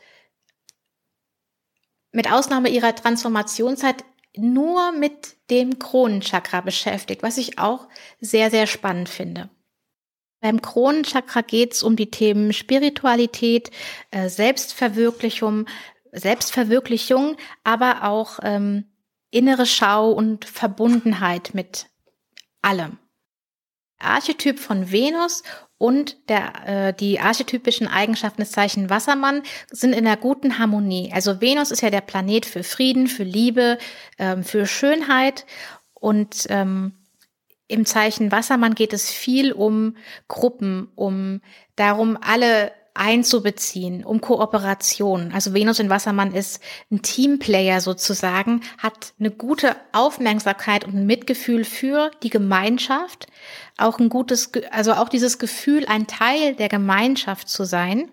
mit 2.12 2.32
Ausnahme 2.32 2.70
ihrer 2.70 2.96
Transformationszeit, 2.96 4.04
nur 4.36 4.92
mit 4.92 5.36
dem 5.50 5.80
Kronenchakra 5.80 6.62
beschäftigt, 6.62 7.24
was 7.24 7.38
ich 7.38 7.60
auch 7.60 7.88
sehr, 8.20 8.52
sehr 8.52 8.68
spannend 8.68 9.10
finde. 9.10 9.50
Beim 10.40 10.62
Kronenchakra 10.62 11.42
geht 11.42 11.74
es 11.74 11.84
um 11.84 11.96
die 11.96 12.12
Themen 12.12 12.54
Spiritualität, 12.54 13.72
äh, 14.12 14.30
Selbstverwirklichung, 14.30 15.66
Selbstverwirklichung, 16.12 17.38
aber 17.64 18.04
auch 18.04 18.40
ähm, 18.44 18.86
innere 19.32 19.66
Schau 19.66 20.12
und 20.12 20.46
Verbundenheit 20.46 21.54
mit 21.54 21.88
allem. 22.62 22.98
Archetyp 24.00 24.60
von 24.60 24.92
Venus 24.92 25.42
und 25.80 26.30
der, 26.30 26.68
äh, 26.68 26.94
die 26.94 27.20
archetypischen 27.20 27.88
Eigenschaften 27.88 28.42
des 28.42 28.52
Zeichen 28.52 28.90
Wassermann 28.90 29.44
sind 29.72 29.94
in 29.94 30.06
einer 30.06 30.18
guten 30.18 30.60
Harmonie. 30.60 31.12
Also 31.14 31.42
Venus 31.42 31.72
ist 31.72 31.82
ja 31.82 31.90
der 31.90 32.02
Planet 32.02 32.46
für 32.46 32.64
Frieden, 32.64 33.08
für 33.08 33.24
Liebe, 33.24 33.78
ähm, 34.18 34.44
für 34.44 34.68
Schönheit 34.68 35.46
und 35.94 36.46
ähm, 36.50 36.94
im 37.68 37.86
Zeichen 37.86 38.32
Wassermann 38.32 38.76
geht 38.76 38.94
es 38.94 39.12
viel 39.12 39.52
um 39.52 39.96
Gruppen, 40.28 40.90
um 40.96 41.42
darum, 41.76 42.18
alle 42.22 42.72
einzubeziehen, 42.98 44.04
um 44.04 44.22
Kooperation. 44.22 45.32
Also 45.32 45.54
Venus 45.54 45.80
in 45.80 45.90
Wassermann 45.90 46.34
ist 46.34 46.62
ein 46.92 47.02
Teamplayer 47.02 47.80
sozusagen, 47.80 48.62
hat 48.80 49.14
eine 49.20 49.30
gute 49.30 49.76
Aufmerksamkeit 49.92 50.84
und 50.84 50.96
ein 50.96 51.06
Mitgefühl 51.06 51.64
für 51.64 52.12
die 52.24 52.30
Gemeinschaft, 52.30 53.28
auch 53.78 54.00
ein 54.00 54.10
gutes, 54.10 54.52
also 54.72 54.94
auch 54.94 55.10
dieses 55.10 55.38
Gefühl, 55.38 55.86
ein 55.86 56.08
Teil 56.08 56.56
der 56.56 56.70
Gemeinschaft 56.70 57.50
zu 57.50 57.66
sein, 57.66 58.12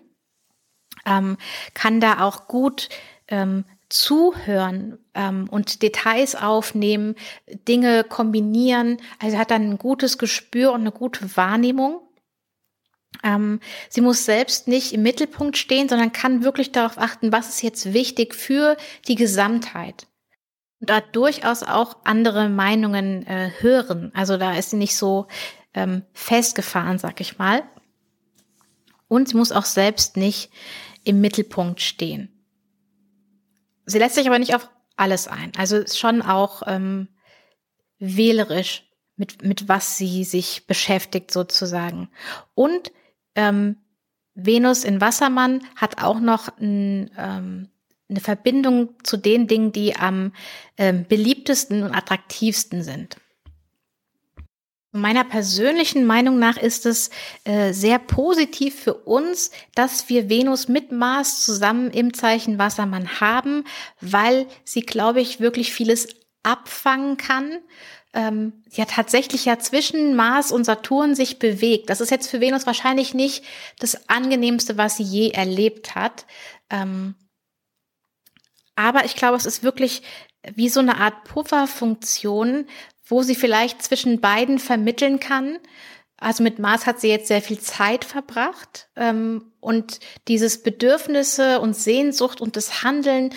ähm, 1.05 1.37
kann 1.73 1.99
da 1.99 2.21
auch 2.21 2.47
gut 2.47 2.89
ähm, 3.27 3.65
zuhören 4.01 4.97
ähm, 5.13 5.47
und 5.49 5.81
Details 5.81 6.35
aufnehmen, 6.35 7.15
Dinge 7.67 8.03
kombinieren. 8.03 8.97
Also 9.19 9.37
hat 9.37 9.51
dann 9.51 9.69
ein 9.69 9.77
gutes 9.77 10.17
Gespür 10.17 10.71
und 10.71 10.81
eine 10.81 10.91
gute 10.91 11.35
Wahrnehmung. 11.37 12.01
Ähm, 13.23 13.59
sie 13.89 14.01
muss 14.01 14.25
selbst 14.25 14.67
nicht 14.67 14.93
im 14.93 15.03
Mittelpunkt 15.03 15.57
stehen, 15.57 15.87
sondern 15.87 16.11
kann 16.11 16.43
wirklich 16.43 16.71
darauf 16.71 16.97
achten, 16.97 17.31
was 17.31 17.49
ist 17.49 17.61
jetzt 17.61 17.93
wichtig 17.93 18.35
für 18.35 18.75
die 19.07 19.15
Gesamtheit. 19.15 20.07
Und 20.81 20.89
da 20.89 20.99
durchaus 20.99 21.63
auch 21.63 21.97
andere 22.03 22.49
Meinungen 22.49 23.25
äh, 23.25 23.51
hören. 23.59 24.11
Also 24.13 24.37
da 24.37 24.55
ist 24.55 24.71
sie 24.71 24.77
nicht 24.77 24.97
so 24.97 25.27
ähm, 25.73 26.03
festgefahren, 26.13 26.97
sag 26.97 27.21
ich 27.21 27.37
mal. 27.37 27.63
Und 29.07 29.29
sie 29.29 29.37
muss 29.37 29.53
auch 29.53 29.65
selbst 29.65 30.17
nicht 30.17 30.51
im 31.05 31.21
Mittelpunkt 31.21 31.81
stehen. 31.81 32.34
Sie 33.85 33.99
lässt 33.99 34.15
sich 34.15 34.27
aber 34.27 34.39
nicht 34.39 34.55
auf 34.55 34.69
alles 34.95 35.27
ein. 35.27 35.51
Also 35.57 35.77
ist 35.77 35.99
schon 35.99 36.21
auch 36.21 36.63
ähm, 36.65 37.09
wählerisch, 37.99 38.83
mit, 39.17 39.43
mit 39.43 39.67
was 39.67 39.97
sie 39.97 40.23
sich 40.23 40.67
beschäftigt 40.67 41.31
sozusagen. 41.31 42.09
Und 42.53 42.91
ähm, 43.35 43.77
Venus 44.33 44.83
in 44.83 44.99
Wassermann 44.99 45.65
hat 45.75 46.03
auch 46.03 46.19
noch 46.19 46.57
ein, 46.59 47.11
ähm, 47.17 47.69
eine 48.09 48.19
Verbindung 48.19 48.93
zu 49.03 49.17
den 49.17 49.47
Dingen, 49.47 49.71
die 49.71 49.95
am 49.95 50.33
ähm, 50.77 51.05
beliebtesten 51.07 51.83
und 51.83 51.95
attraktivsten 51.95 52.83
sind. 52.83 53.17
Meiner 54.95 55.25
persönlichen 55.25 56.05
Meinung 56.05 56.39
nach 56.39 56.55
ist 56.55 56.85
es 56.85 57.09
äh, 57.43 57.73
sehr 57.73 57.99
positiv 57.99 58.79
für 58.79 58.93
uns, 58.93 59.51
dass 59.75 60.07
wir 60.07 60.29
Venus 60.29 60.69
mit 60.69 60.93
Mars 60.93 61.43
zusammen 61.43 61.91
im 61.91 62.13
Zeichen 62.13 62.57
Wassermann 62.57 63.19
haben, 63.19 63.65
weil 63.99 64.47
sie, 64.63 64.81
glaube 64.81 65.19
ich, 65.19 65.41
wirklich 65.41 65.73
vieles 65.73 66.07
abfangen 66.43 67.17
kann. 67.17 67.59
Ähm, 68.13 68.63
ja, 68.71 68.85
tatsächlich 68.85 69.43
ja 69.43 69.59
zwischen 69.59 70.15
Mars 70.15 70.53
und 70.53 70.63
Saturn 70.63 71.13
sich 71.13 71.39
bewegt. 71.39 71.89
Das 71.89 71.99
ist 71.99 72.11
jetzt 72.11 72.29
für 72.29 72.39
Venus 72.39 72.65
wahrscheinlich 72.65 73.13
nicht 73.13 73.43
das 73.79 74.07
angenehmste, 74.07 74.77
was 74.77 74.95
sie 74.95 75.03
je 75.03 75.31
erlebt 75.31 75.95
hat. 75.95 76.25
Ähm, 76.69 77.15
aber 78.75 79.03
ich 79.03 79.17
glaube, 79.17 79.35
es 79.35 79.45
ist 79.45 79.63
wirklich 79.63 80.03
wie 80.53 80.69
so 80.69 80.79
eine 80.79 80.97
Art 80.97 81.23
Pufferfunktion, 81.25 82.67
wo 83.07 83.21
sie 83.21 83.35
vielleicht 83.35 83.81
zwischen 83.81 84.19
beiden 84.21 84.59
vermitteln 84.59 85.19
kann. 85.19 85.57
Also 86.17 86.43
mit 86.43 86.59
Mars 86.59 86.85
hat 86.85 86.99
sie 86.99 87.09
jetzt 87.09 87.27
sehr 87.27 87.41
viel 87.41 87.59
Zeit 87.59 88.05
verbracht 88.05 88.87
ähm, 88.95 89.51
und 89.59 89.99
dieses 90.27 90.63
Bedürfnisse 90.63 91.59
und 91.59 91.75
Sehnsucht 91.75 92.39
und 92.39 92.55
das 92.55 92.83
Handeln 92.83 93.33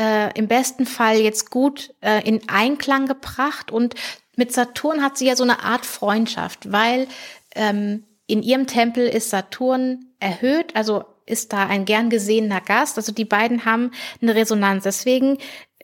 äh, 0.00 0.36
im 0.38 0.48
besten 0.48 0.86
Fall 0.86 1.18
jetzt 1.18 1.50
gut 1.50 1.94
äh, 2.00 2.26
in 2.26 2.48
Einklang 2.48 3.06
gebracht. 3.06 3.70
Und 3.70 3.94
mit 4.36 4.52
Saturn 4.52 5.02
hat 5.02 5.18
sie 5.18 5.26
ja 5.26 5.36
so 5.36 5.44
eine 5.44 5.62
Art 5.62 5.84
Freundschaft, 5.84 6.72
weil 6.72 7.06
ähm, 7.54 8.04
in 8.26 8.42
ihrem 8.42 8.66
Tempel 8.66 9.06
ist 9.06 9.28
Saturn 9.28 10.06
erhöht, 10.18 10.74
also 10.74 11.04
ist 11.26 11.52
da 11.52 11.66
ein 11.66 11.84
gern 11.84 12.08
gesehener 12.08 12.60
Gast. 12.60 12.96
Also 12.96 13.12
die 13.12 13.24
beiden 13.24 13.64
haben 13.64 13.90
eine 14.20 14.34
Resonanz. 14.34 14.84
Deswegen 14.84 15.38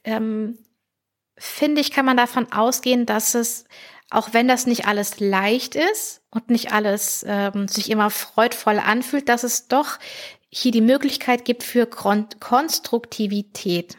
ähm, 0.05 0.59
finde 1.39 1.81
ich, 1.81 1.91
kann 1.91 2.05
man 2.05 2.17
davon 2.17 2.53
ausgehen, 2.53 3.07
dass 3.07 3.35
es, 3.35 3.65
auch 4.11 4.33
wenn 4.33 4.49
das 4.49 4.67
nicht 4.67 4.87
alles 4.87 5.21
leicht 5.21 5.75
ist 5.75 6.23
und 6.31 6.51
nicht 6.51 6.73
alles 6.73 7.25
ähm, 7.27 7.69
sich 7.69 7.91
immer 7.91 8.11
freudvoll 8.11 8.79
anfühlt, 8.79 9.29
dass 9.29 9.45
es 9.45 9.69
doch 9.69 9.99
hier 10.51 10.73
die 10.73 10.81
Möglichkeit 10.81 11.45
gibt 11.45 11.63
für 11.63 11.87
Kon 11.87 12.27
Konstruktivität. 12.41 13.97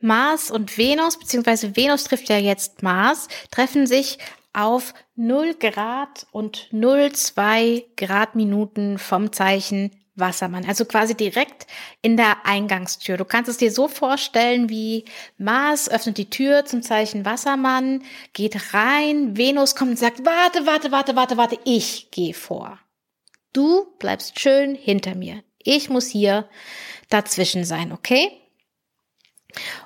Mars 0.00 0.50
und 0.50 0.78
Venus, 0.78 1.18
beziehungsweise 1.18 1.76
Venus 1.76 2.04
trifft 2.04 2.28
ja 2.28 2.38
jetzt 2.38 2.82
Mars, 2.82 3.28
treffen 3.50 3.86
sich 3.86 4.18
auf 4.52 4.94
0 5.16 5.54
Grad 5.54 6.26
und 6.30 6.68
0,2 6.72 7.84
Gradminuten 7.96 8.98
vom 8.98 9.32
Zeichen 9.32 9.90
Wassermann, 10.16 10.64
also 10.66 10.84
quasi 10.84 11.14
direkt 11.14 11.66
in 12.02 12.16
der 12.16 12.44
Eingangstür. 12.44 13.16
Du 13.16 13.24
kannst 13.24 13.48
es 13.48 13.58
dir 13.58 13.70
so 13.70 13.86
vorstellen, 13.88 14.68
wie 14.68 15.04
Mars 15.38 15.88
öffnet 15.88 16.18
die 16.18 16.30
Tür 16.30 16.64
zum 16.64 16.82
Zeichen 16.82 17.24
Wassermann, 17.24 18.02
geht 18.32 18.74
rein, 18.74 19.36
Venus 19.36 19.76
kommt 19.76 19.92
und 19.92 19.98
sagt, 19.98 20.24
warte, 20.24 20.66
warte, 20.66 20.90
warte, 20.90 21.16
warte, 21.16 21.36
warte, 21.36 21.58
ich 21.64 22.10
gehe 22.10 22.34
vor. 22.34 22.78
Du 23.52 23.86
bleibst 23.98 24.40
schön 24.40 24.74
hinter 24.74 25.14
mir. 25.14 25.42
Ich 25.58 25.88
muss 25.88 26.06
hier 26.06 26.48
dazwischen 27.08 27.64
sein, 27.64 27.92
okay? 27.92 28.30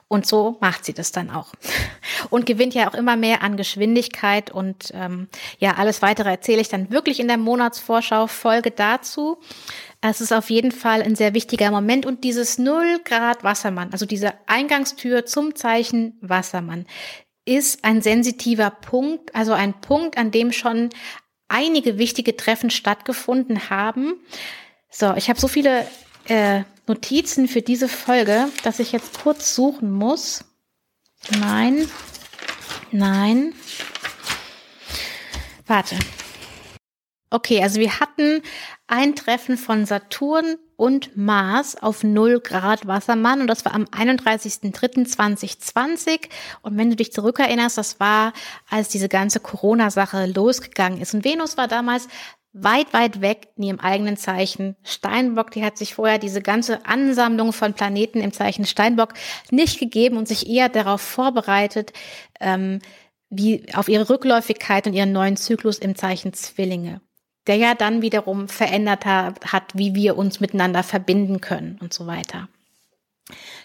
Und 0.08 0.26
so 0.26 0.56
macht 0.60 0.84
sie 0.84 0.92
das 0.92 1.12
dann 1.12 1.30
auch. 1.30 1.52
Und 2.30 2.46
gewinnt 2.46 2.74
ja 2.74 2.88
auch 2.88 2.94
immer 2.94 3.16
mehr 3.16 3.42
an 3.42 3.56
Geschwindigkeit. 3.56 4.50
Und 4.50 4.92
ähm, 4.94 5.28
ja, 5.58 5.74
alles 5.74 6.02
weitere 6.02 6.30
erzähle 6.30 6.60
ich 6.60 6.68
dann 6.68 6.90
wirklich 6.90 7.20
in 7.20 7.28
der 7.28 7.38
Monatsvorschau-Folge 7.38 8.70
dazu. 8.70 9.38
Es 10.00 10.20
ist 10.20 10.32
auf 10.32 10.50
jeden 10.50 10.72
Fall 10.72 11.02
ein 11.02 11.14
sehr 11.14 11.34
wichtiger 11.34 11.70
Moment 11.70 12.06
und 12.06 12.24
dieses 12.24 12.58
Null 12.58 13.00
Grad 13.04 13.44
Wassermann, 13.44 13.92
also 13.92 14.06
diese 14.06 14.32
Eingangstür 14.46 15.26
zum 15.26 15.54
Zeichen 15.54 16.16
Wassermann, 16.22 16.86
ist 17.44 17.84
ein 17.84 18.00
sensitiver 18.00 18.70
Punkt, 18.70 19.34
also 19.34 19.52
ein 19.52 19.78
Punkt, 19.80 20.16
an 20.16 20.30
dem 20.30 20.52
schon 20.52 20.88
einige 21.48 21.98
wichtige 21.98 22.36
Treffen 22.36 22.70
stattgefunden 22.70 23.68
haben. 23.68 24.14
So, 24.88 25.14
ich 25.16 25.28
habe 25.28 25.38
so 25.38 25.48
viele 25.48 25.86
äh, 26.28 26.62
Notizen 26.90 27.46
für 27.46 27.62
diese 27.62 27.88
Folge, 27.88 28.48
dass 28.64 28.80
ich 28.80 28.90
jetzt 28.90 29.22
kurz 29.22 29.54
suchen 29.54 29.92
muss. 29.92 30.44
Nein, 31.38 31.88
nein. 32.90 33.54
Warte. 35.68 35.96
Okay, 37.30 37.62
also 37.62 37.78
wir 37.78 38.00
hatten 38.00 38.42
ein 38.88 39.14
Treffen 39.14 39.56
von 39.56 39.86
Saturn 39.86 40.56
und 40.74 41.16
Mars 41.16 41.80
auf 41.80 42.02
0 42.02 42.40
Grad 42.40 42.88
Wassermann 42.88 43.40
und 43.40 43.46
das 43.46 43.64
war 43.64 43.72
am 43.72 43.84
31.03.2020 43.84 46.28
und 46.62 46.76
wenn 46.76 46.90
du 46.90 46.96
dich 46.96 47.12
zurückerinnerst, 47.12 47.78
das 47.78 48.00
war, 48.00 48.32
als 48.68 48.88
diese 48.88 49.08
ganze 49.08 49.38
Corona-Sache 49.38 50.26
losgegangen 50.26 51.00
ist 51.00 51.14
und 51.14 51.24
Venus 51.24 51.56
war 51.56 51.68
damals 51.68 52.08
weit, 52.52 52.92
weit 52.92 53.20
weg 53.20 53.48
in 53.56 53.64
ihrem 53.64 53.80
eigenen 53.80 54.16
Zeichen 54.16 54.76
Steinbock. 54.82 55.50
Die 55.52 55.64
hat 55.64 55.78
sich 55.78 55.94
vorher 55.94 56.18
diese 56.18 56.42
ganze 56.42 56.84
Ansammlung 56.86 57.52
von 57.52 57.74
Planeten 57.74 58.20
im 58.20 58.32
Zeichen 58.32 58.66
Steinbock 58.66 59.14
nicht 59.50 59.78
gegeben 59.78 60.16
und 60.16 60.28
sich 60.28 60.48
eher 60.48 60.68
darauf 60.68 61.00
vorbereitet, 61.00 61.92
ähm, 62.40 62.80
wie 63.28 63.64
auf 63.74 63.88
ihre 63.88 64.10
Rückläufigkeit 64.10 64.86
und 64.86 64.94
ihren 64.94 65.12
neuen 65.12 65.36
Zyklus 65.36 65.78
im 65.78 65.94
Zeichen 65.94 66.32
Zwillinge 66.32 67.00
der 67.46 67.56
ja 67.56 67.74
dann 67.74 68.02
wiederum 68.02 68.48
verändert 68.48 69.06
hat, 69.06 69.72
wie 69.74 69.94
wir 69.94 70.16
uns 70.16 70.40
miteinander 70.40 70.82
verbinden 70.82 71.40
können 71.40 71.78
und 71.80 71.92
so 71.92 72.06
weiter. 72.06 72.48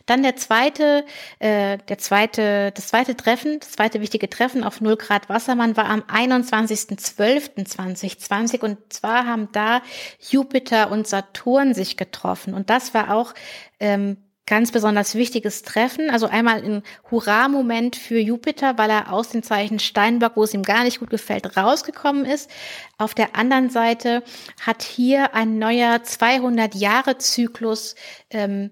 Dann 0.05 0.23
der 0.23 0.35
zweite, 0.35 1.05
äh, 1.39 1.77
der 1.77 1.97
zweite, 1.97 2.73
das 2.75 2.87
zweite 2.87 3.15
Treffen, 3.17 3.59
das 3.59 3.71
zweite 3.71 4.01
wichtige 4.01 4.29
Treffen 4.29 4.63
auf 4.63 4.79
0 4.81 4.97
Grad 4.97 5.29
Wassermann 5.29 5.75
war 5.77 5.85
am 5.85 6.01
21.12.2020 6.01 8.61
und 8.61 8.93
zwar 8.93 9.25
haben 9.25 9.49
da 9.51 9.81
Jupiter 10.29 10.91
und 10.91 11.07
Saturn 11.07 11.73
sich 11.73 11.97
getroffen 11.97 12.53
und 12.53 12.69
das 12.69 12.93
war 12.93 13.15
auch 13.15 13.33
ähm, 13.79 14.17
ganz 14.45 14.71
besonders 14.71 15.15
wichtiges 15.15 15.63
Treffen. 15.63 16.09
Also 16.09 16.27
einmal 16.27 16.63
ein 16.63 16.83
Hurra-Moment 17.09 17.95
für 17.95 18.19
Jupiter, 18.19 18.77
weil 18.77 18.91
er 18.91 19.11
aus 19.11 19.29
dem 19.29 19.43
Zeichen 19.43 19.79
Steinbock, 19.79 20.33
wo 20.35 20.43
es 20.43 20.53
ihm 20.53 20.63
gar 20.63 20.83
nicht 20.83 20.99
gut 20.99 21.09
gefällt, 21.09 21.57
rausgekommen 21.57 22.25
ist. 22.25 22.49
Auf 22.97 23.15
der 23.15 23.35
anderen 23.35 23.69
Seite 23.69 24.23
hat 24.61 24.83
hier 24.83 25.33
ein 25.33 25.57
neuer 25.57 25.95
200-Jahre-Zyklus 25.95 27.95
ähm, 28.29 28.71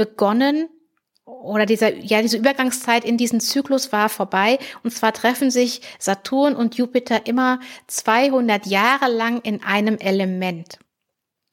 begonnen. 0.00 0.70
Oder 1.26 1.66
dieser, 1.66 1.94
ja, 1.94 2.22
diese 2.22 2.38
Übergangszeit 2.38 3.04
in 3.04 3.18
diesen 3.18 3.38
Zyklus 3.38 3.92
war 3.92 4.08
vorbei. 4.08 4.58
Und 4.82 4.92
zwar 4.92 5.12
treffen 5.12 5.50
sich 5.50 5.82
Saturn 5.98 6.56
und 6.56 6.76
Jupiter 6.76 7.26
immer 7.26 7.60
200 7.86 8.64
Jahre 8.64 9.12
lang 9.12 9.42
in 9.42 9.62
einem 9.62 9.98
Element. 9.98 10.78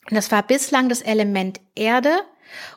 Und 0.10 0.16
das 0.16 0.32
war 0.32 0.44
bislang 0.44 0.88
das 0.88 1.02
Element 1.02 1.60
Erde 1.76 2.22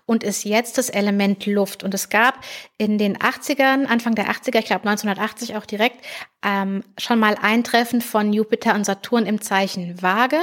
und 0.07 0.25
ist 0.25 0.45
jetzt 0.45 0.77
das 0.77 0.91
Element 0.91 1.47
Luft. 1.47 1.85
Und 1.85 1.95
es 1.95 2.09
gab 2.09 2.45
in 2.77 2.99
den 2.99 3.17
80ern, 3.17 3.87
Anfang 3.87 4.17
der 4.17 4.29
80er, 4.29 4.59
ich 4.59 4.65
glaube 4.65 4.89
1980 4.89 5.55
auch 5.55 5.67
direkt, 5.67 6.05
ähm, 6.45 6.83
schon 6.99 7.21
mal 7.21 7.37
ein 7.41 7.63
Treffen 7.63 8.01
von 8.01 8.33
Jupiter 8.33 8.75
und 8.75 8.85
Saturn 8.85 9.25
im 9.25 9.41
Zeichen 9.41 10.03
Waage. 10.03 10.41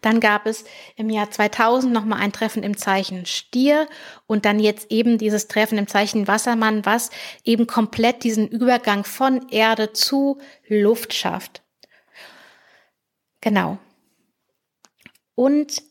Dann 0.00 0.20
gab 0.20 0.46
es 0.46 0.64
im 0.96 1.10
Jahr 1.10 1.30
2000 1.30 1.92
nochmal 1.92 2.20
ein 2.20 2.32
Treffen 2.32 2.62
im 2.62 2.76
Zeichen 2.76 3.26
Stier 3.26 3.88
und 4.26 4.44
dann 4.44 4.58
jetzt 4.58 4.90
eben 4.90 5.18
dieses 5.18 5.48
Treffen 5.48 5.78
im 5.78 5.86
Zeichen 5.86 6.26
Wassermann, 6.26 6.86
was 6.86 7.10
eben 7.44 7.66
komplett 7.66 8.24
diesen 8.24 8.48
Übergang 8.48 9.04
von 9.04 9.48
Erde 9.50 9.92
zu 9.92 10.38
Luft 10.66 11.14
schafft. 11.14 11.62
Genau. 13.40 13.78
Und 15.34 15.82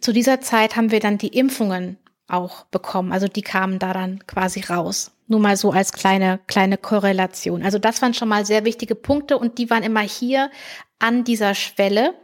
zu 0.00 0.12
dieser 0.12 0.40
Zeit 0.40 0.76
haben 0.76 0.90
wir 0.90 1.00
dann 1.00 1.18
die 1.18 1.36
Impfungen 1.36 1.98
auch 2.28 2.64
bekommen. 2.66 3.12
Also 3.12 3.28
die 3.28 3.42
kamen 3.42 3.78
da 3.78 3.92
dann 3.92 4.24
quasi 4.26 4.60
raus. 4.60 5.12
Nur 5.26 5.40
mal 5.40 5.56
so 5.56 5.70
als 5.72 5.92
kleine, 5.92 6.40
kleine 6.46 6.76
Korrelation. 6.76 7.62
Also 7.62 7.78
das 7.78 8.00
waren 8.02 8.14
schon 8.14 8.28
mal 8.28 8.46
sehr 8.46 8.64
wichtige 8.64 8.94
Punkte 8.94 9.38
und 9.38 9.58
die 9.58 9.70
waren 9.70 9.82
immer 9.82 10.00
hier 10.00 10.50
an 10.98 11.24
dieser 11.24 11.54
Schwelle. 11.54 12.14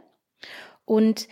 Und 0.87 1.27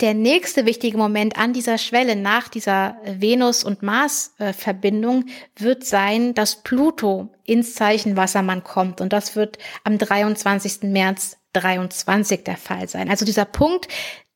der 0.00 0.14
nächste 0.14 0.64
wichtige 0.66 0.96
Moment 0.96 1.36
an 1.36 1.52
dieser 1.52 1.76
Schwelle 1.76 2.16
nach 2.16 2.48
dieser 2.48 2.96
Venus- 3.04 3.64
und 3.64 3.82
Mars-Verbindung 3.82 5.26
wird 5.56 5.84
sein, 5.84 6.32
dass 6.32 6.62
Pluto 6.62 7.28
ins 7.44 7.74
Zeichen 7.74 8.16
Wassermann 8.16 8.62
kommt. 8.64 9.00
Und 9.00 9.12
das 9.12 9.36
wird 9.36 9.58
am 9.84 9.98
23. 9.98 10.84
März 10.84 11.36
23 11.54 12.44
der 12.44 12.56
Fall 12.56 12.88
sein. 12.88 13.10
Also 13.10 13.24
dieser 13.24 13.44
Punkt, 13.44 13.88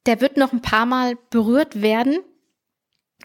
der 0.06 0.20
wird 0.20 0.36
noch 0.36 0.52
ein 0.52 0.60
paar 0.60 0.86
Mal 0.86 1.16
berührt 1.30 1.80
werden. 1.80 2.18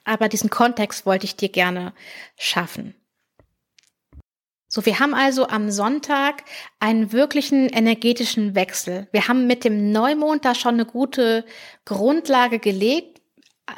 Aber 0.06 0.30
diesen 0.30 0.52
Kontext 0.52 1.06
wollte 1.08 1.26
ich 1.26 1.36
dir 1.36 1.50
gerne 1.50 1.94
schaffen. 2.38 2.96
So, 4.72 4.86
wir 4.86 5.00
haben 5.00 5.16
also 5.16 5.48
am 5.48 5.72
Sonntag 5.72 6.44
einen 6.80 7.12
wirklichen 7.12 7.70
energetischen 7.70 8.54
Wechsel. 8.54 9.08
Wir 9.12 9.28
haben 9.28 9.48
mit 9.48 9.64
dem 9.64 9.92
Neumond 9.92 10.46
da 10.46 10.54
schon 10.54 10.76
eine 10.76 10.86
gute 10.86 11.44
Grundlage 11.86 12.60
gelegt, 12.60 13.20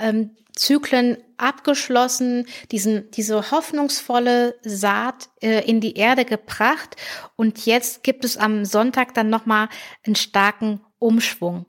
ähm, 0.01 0.35
Zyklen 0.53 1.17
abgeschlossen, 1.37 2.45
diesen, 2.71 3.09
diese 3.11 3.51
hoffnungsvolle 3.51 4.55
Saat 4.63 5.29
äh, 5.41 5.65
in 5.65 5.79
die 5.79 5.95
Erde 5.95 6.25
gebracht 6.25 6.97
und 7.37 7.65
jetzt 7.65 8.03
gibt 8.03 8.25
es 8.25 8.35
am 8.35 8.65
Sonntag 8.65 9.13
dann 9.13 9.29
nochmal 9.29 9.69
einen 10.05 10.15
starken 10.15 10.81
Umschwung. 10.99 11.65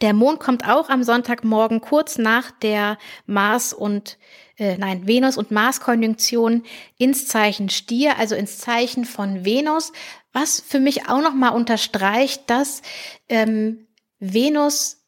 Der 0.00 0.14
Mond 0.14 0.38
kommt 0.38 0.68
auch 0.68 0.88
am 0.88 1.02
Sonntagmorgen 1.02 1.80
kurz 1.80 2.16
nach 2.16 2.52
der 2.52 2.96
Mars 3.26 3.72
und 3.72 4.18
äh, 4.56 4.78
nein, 4.78 5.06
Venus 5.06 5.36
und 5.36 5.50
Mars-Konjunktion 5.50 6.62
ins 6.96 7.26
Zeichen 7.26 7.68
Stier, 7.70 8.16
also 8.18 8.36
ins 8.36 8.58
Zeichen 8.58 9.04
von 9.04 9.44
Venus, 9.44 9.92
was 10.32 10.60
für 10.60 10.78
mich 10.78 11.08
auch 11.08 11.20
nochmal 11.20 11.54
unterstreicht, 11.54 12.48
dass 12.48 12.82
ähm, 13.28 13.88
Venus 14.20 15.04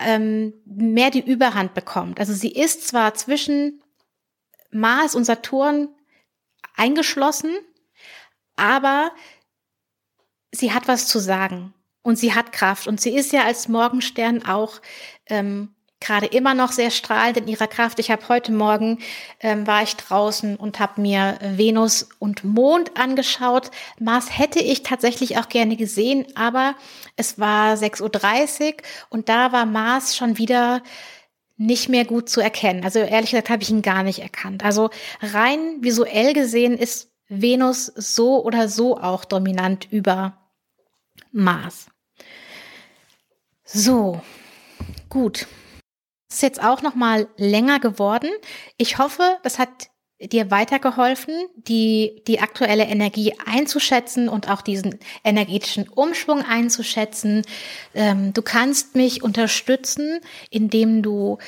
ähm, 0.00 0.52
mehr 0.64 1.10
die 1.10 1.24
Überhand 1.24 1.74
bekommt. 1.74 2.18
Also 2.18 2.32
sie 2.32 2.52
ist 2.52 2.88
zwar 2.88 3.14
zwischen 3.14 3.82
Mars 4.70 5.14
und 5.14 5.24
Saturn 5.24 5.88
eingeschlossen, 6.74 7.52
aber 8.56 9.12
sie 10.50 10.72
hat 10.72 10.88
was 10.88 11.06
zu 11.06 11.20
sagen 11.20 11.72
und 12.08 12.18
sie 12.18 12.34
hat 12.34 12.52
Kraft 12.52 12.86
und 12.86 13.02
sie 13.02 13.14
ist 13.14 13.34
ja 13.34 13.44
als 13.44 13.68
Morgenstern 13.68 14.42
auch 14.46 14.80
ähm, 15.26 15.74
gerade 16.00 16.24
immer 16.24 16.54
noch 16.54 16.72
sehr 16.72 16.90
strahlend 16.90 17.36
in 17.36 17.48
ihrer 17.48 17.66
Kraft. 17.66 17.98
Ich 17.98 18.10
habe 18.10 18.26
heute 18.30 18.50
Morgen 18.50 19.00
ähm, 19.40 19.66
war 19.66 19.82
ich 19.82 19.94
draußen 19.94 20.56
und 20.56 20.80
habe 20.80 21.02
mir 21.02 21.38
Venus 21.42 22.08
und 22.18 22.44
Mond 22.44 22.98
angeschaut. 22.98 23.70
Mars 24.00 24.38
hätte 24.38 24.58
ich 24.58 24.84
tatsächlich 24.84 25.36
auch 25.36 25.50
gerne 25.50 25.76
gesehen, 25.76 26.24
aber 26.34 26.76
es 27.16 27.38
war 27.38 27.74
6.30 27.74 28.64
Uhr 28.64 28.74
und 29.10 29.28
da 29.28 29.52
war 29.52 29.66
Mars 29.66 30.16
schon 30.16 30.38
wieder 30.38 30.82
nicht 31.58 31.90
mehr 31.90 32.06
gut 32.06 32.30
zu 32.30 32.40
erkennen. 32.40 32.84
Also 32.84 33.00
ehrlich 33.00 33.32
gesagt 33.32 33.50
habe 33.50 33.62
ich 33.62 33.68
ihn 33.68 33.82
gar 33.82 34.02
nicht 34.02 34.20
erkannt. 34.20 34.64
Also 34.64 34.88
rein 35.20 35.82
visuell 35.82 36.32
gesehen 36.32 36.78
ist 36.78 37.10
Venus 37.28 37.84
so 37.84 38.42
oder 38.42 38.70
so 38.70 38.96
auch 38.96 39.26
dominant 39.26 39.92
über 39.92 40.38
Mars. 41.32 41.88
So, 43.70 44.22
gut 45.10 45.46
ist 46.30 46.42
jetzt 46.42 46.62
auch 46.62 46.82
noch 46.82 46.94
mal 46.94 47.28
länger 47.36 47.80
geworden. 47.80 48.30
Ich 48.76 48.98
hoffe, 48.98 49.38
das 49.42 49.58
hat 49.58 49.68
dir 50.20 50.50
weitergeholfen, 50.50 51.34
die, 51.54 52.22
die 52.26 52.40
aktuelle 52.40 52.84
Energie 52.84 53.34
einzuschätzen 53.46 54.28
und 54.28 54.50
auch 54.50 54.62
diesen 54.62 54.98
energetischen 55.22 55.88
Umschwung 55.88 56.42
einzuschätzen. 56.42 57.42
Ähm, 57.94 58.32
du 58.34 58.42
kannst 58.42 58.96
mich 58.96 59.22
unterstützen, 59.22 60.18
indem 60.50 61.02
du 61.02 61.38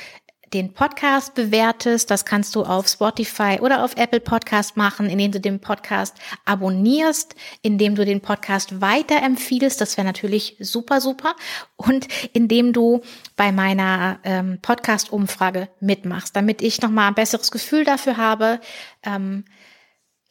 den 0.53 0.73
Podcast 0.73 1.33
bewertest. 1.33 2.11
Das 2.11 2.25
kannst 2.25 2.55
du 2.55 2.63
auf 2.63 2.87
Spotify 2.87 3.59
oder 3.61 3.83
auf 3.83 3.95
Apple 3.97 4.19
Podcast 4.19 4.77
machen, 4.77 5.09
indem 5.09 5.31
du 5.31 5.39
den 5.39 5.59
Podcast 5.59 6.15
abonnierst, 6.45 7.35
indem 7.61 7.95
du 7.95 8.05
den 8.05 8.21
Podcast 8.21 8.81
weiterempfiehlst. 8.81 9.79
Das 9.79 9.97
wäre 9.97 10.05
natürlich 10.05 10.57
super, 10.59 11.01
super. 11.01 11.35
Und 11.77 12.07
indem 12.33 12.73
du 12.73 13.01
bei 13.35 13.51
meiner 13.51 14.19
ähm, 14.23 14.59
Podcast-Umfrage 14.61 15.69
mitmachst, 15.79 16.35
damit 16.35 16.61
ich 16.61 16.81
nochmal 16.81 17.07
ein 17.07 17.15
besseres 17.15 17.51
Gefühl 17.51 17.85
dafür 17.85 18.17
habe, 18.17 18.59
ähm, 19.03 19.45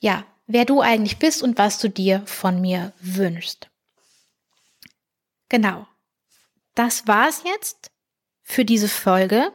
ja, 0.01 0.25
wer 0.47 0.65
du 0.65 0.81
eigentlich 0.81 1.19
bist 1.19 1.43
und 1.43 1.59
was 1.59 1.79
du 1.79 1.89
dir 1.89 2.23
von 2.27 2.61
mir 2.61 2.93
wünschst. 3.01 3.71
Genau. 5.49 5.87
Das 6.75 7.07
war's 7.07 7.43
jetzt 7.45 7.91
für 8.43 8.65
diese 8.65 8.89
Folge. 8.89 9.53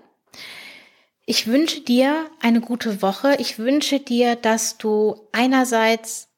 Ich 1.25 1.47
wünsche 1.47 1.81
dir 1.81 2.29
eine 2.39 2.61
gute 2.61 3.01
Woche. 3.01 3.35
Ich 3.39 3.57
wünsche 3.57 3.99
dir, 3.99 4.35
dass 4.35 4.77
du 4.77 5.27
einerseits 5.31 6.29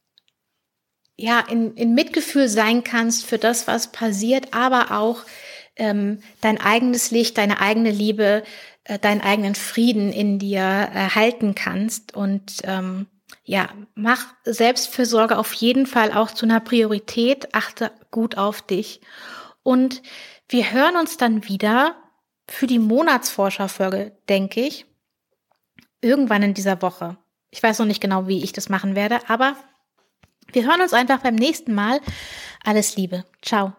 ja 1.17 1.39
in, 1.41 1.75
in 1.75 1.93
Mitgefühl 1.93 2.47
sein 2.47 2.83
kannst 2.83 3.25
für 3.25 3.37
das, 3.37 3.67
was 3.67 3.91
passiert, 3.91 4.53
aber 4.53 4.97
auch 4.97 5.23
ähm, 5.75 6.21
dein 6.41 6.59
eigenes 6.59 7.11
Licht, 7.11 7.37
deine 7.37 7.59
eigene 7.59 7.91
Liebe, 7.91 8.43
äh, 8.85 8.97
deinen 8.97 9.21
eigenen 9.21 9.55
Frieden 9.55 10.13
in 10.13 10.39
dir 10.39 10.61
erhalten 10.61 11.53
kannst. 11.53 12.15
Und 12.15 12.61
ähm, 12.63 13.07
ja, 13.43 13.69
mach 13.93 14.25
Selbstfürsorge 14.45 15.37
auf 15.37 15.51
jeden 15.53 15.85
Fall 15.85 16.13
auch 16.13 16.31
zu 16.31 16.45
einer 16.45 16.61
Priorität. 16.61 17.53
Achte 17.53 17.91
gut 18.09 18.37
auf 18.37 18.61
dich. 18.61 19.01
Und 19.63 20.01
wir 20.47 20.71
hören 20.71 20.95
uns 20.95 21.17
dann 21.17 21.49
wieder 21.49 21.95
für 22.49 22.67
die 22.67 22.79
Monatsforscherfolge, 22.79 24.13
denke 24.29 24.61
ich, 24.61 24.85
irgendwann 26.01 26.43
in 26.43 26.53
dieser 26.53 26.81
Woche. 26.81 27.17
Ich 27.49 27.61
weiß 27.61 27.79
noch 27.79 27.85
nicht 27.85 28.01
genau, 28.01 28.27
wie 28.27 28.43
ich 28.43 28.53
das 28.53 28.69
machen 28.69 28.95
werde, 28.95 29.19
aber 29.29 29.55
wir 30.51 30.65
hören 30.65 30.81
uns 30.81 30.93
einfach 30.93 31.19
beim 31.19 31.35
nächsten 31.35 31.73
Mal. 31.73 31.99
Alles 32.63 32.95
Liebe. 32.95 33.25
Ciao. 33.41 33.73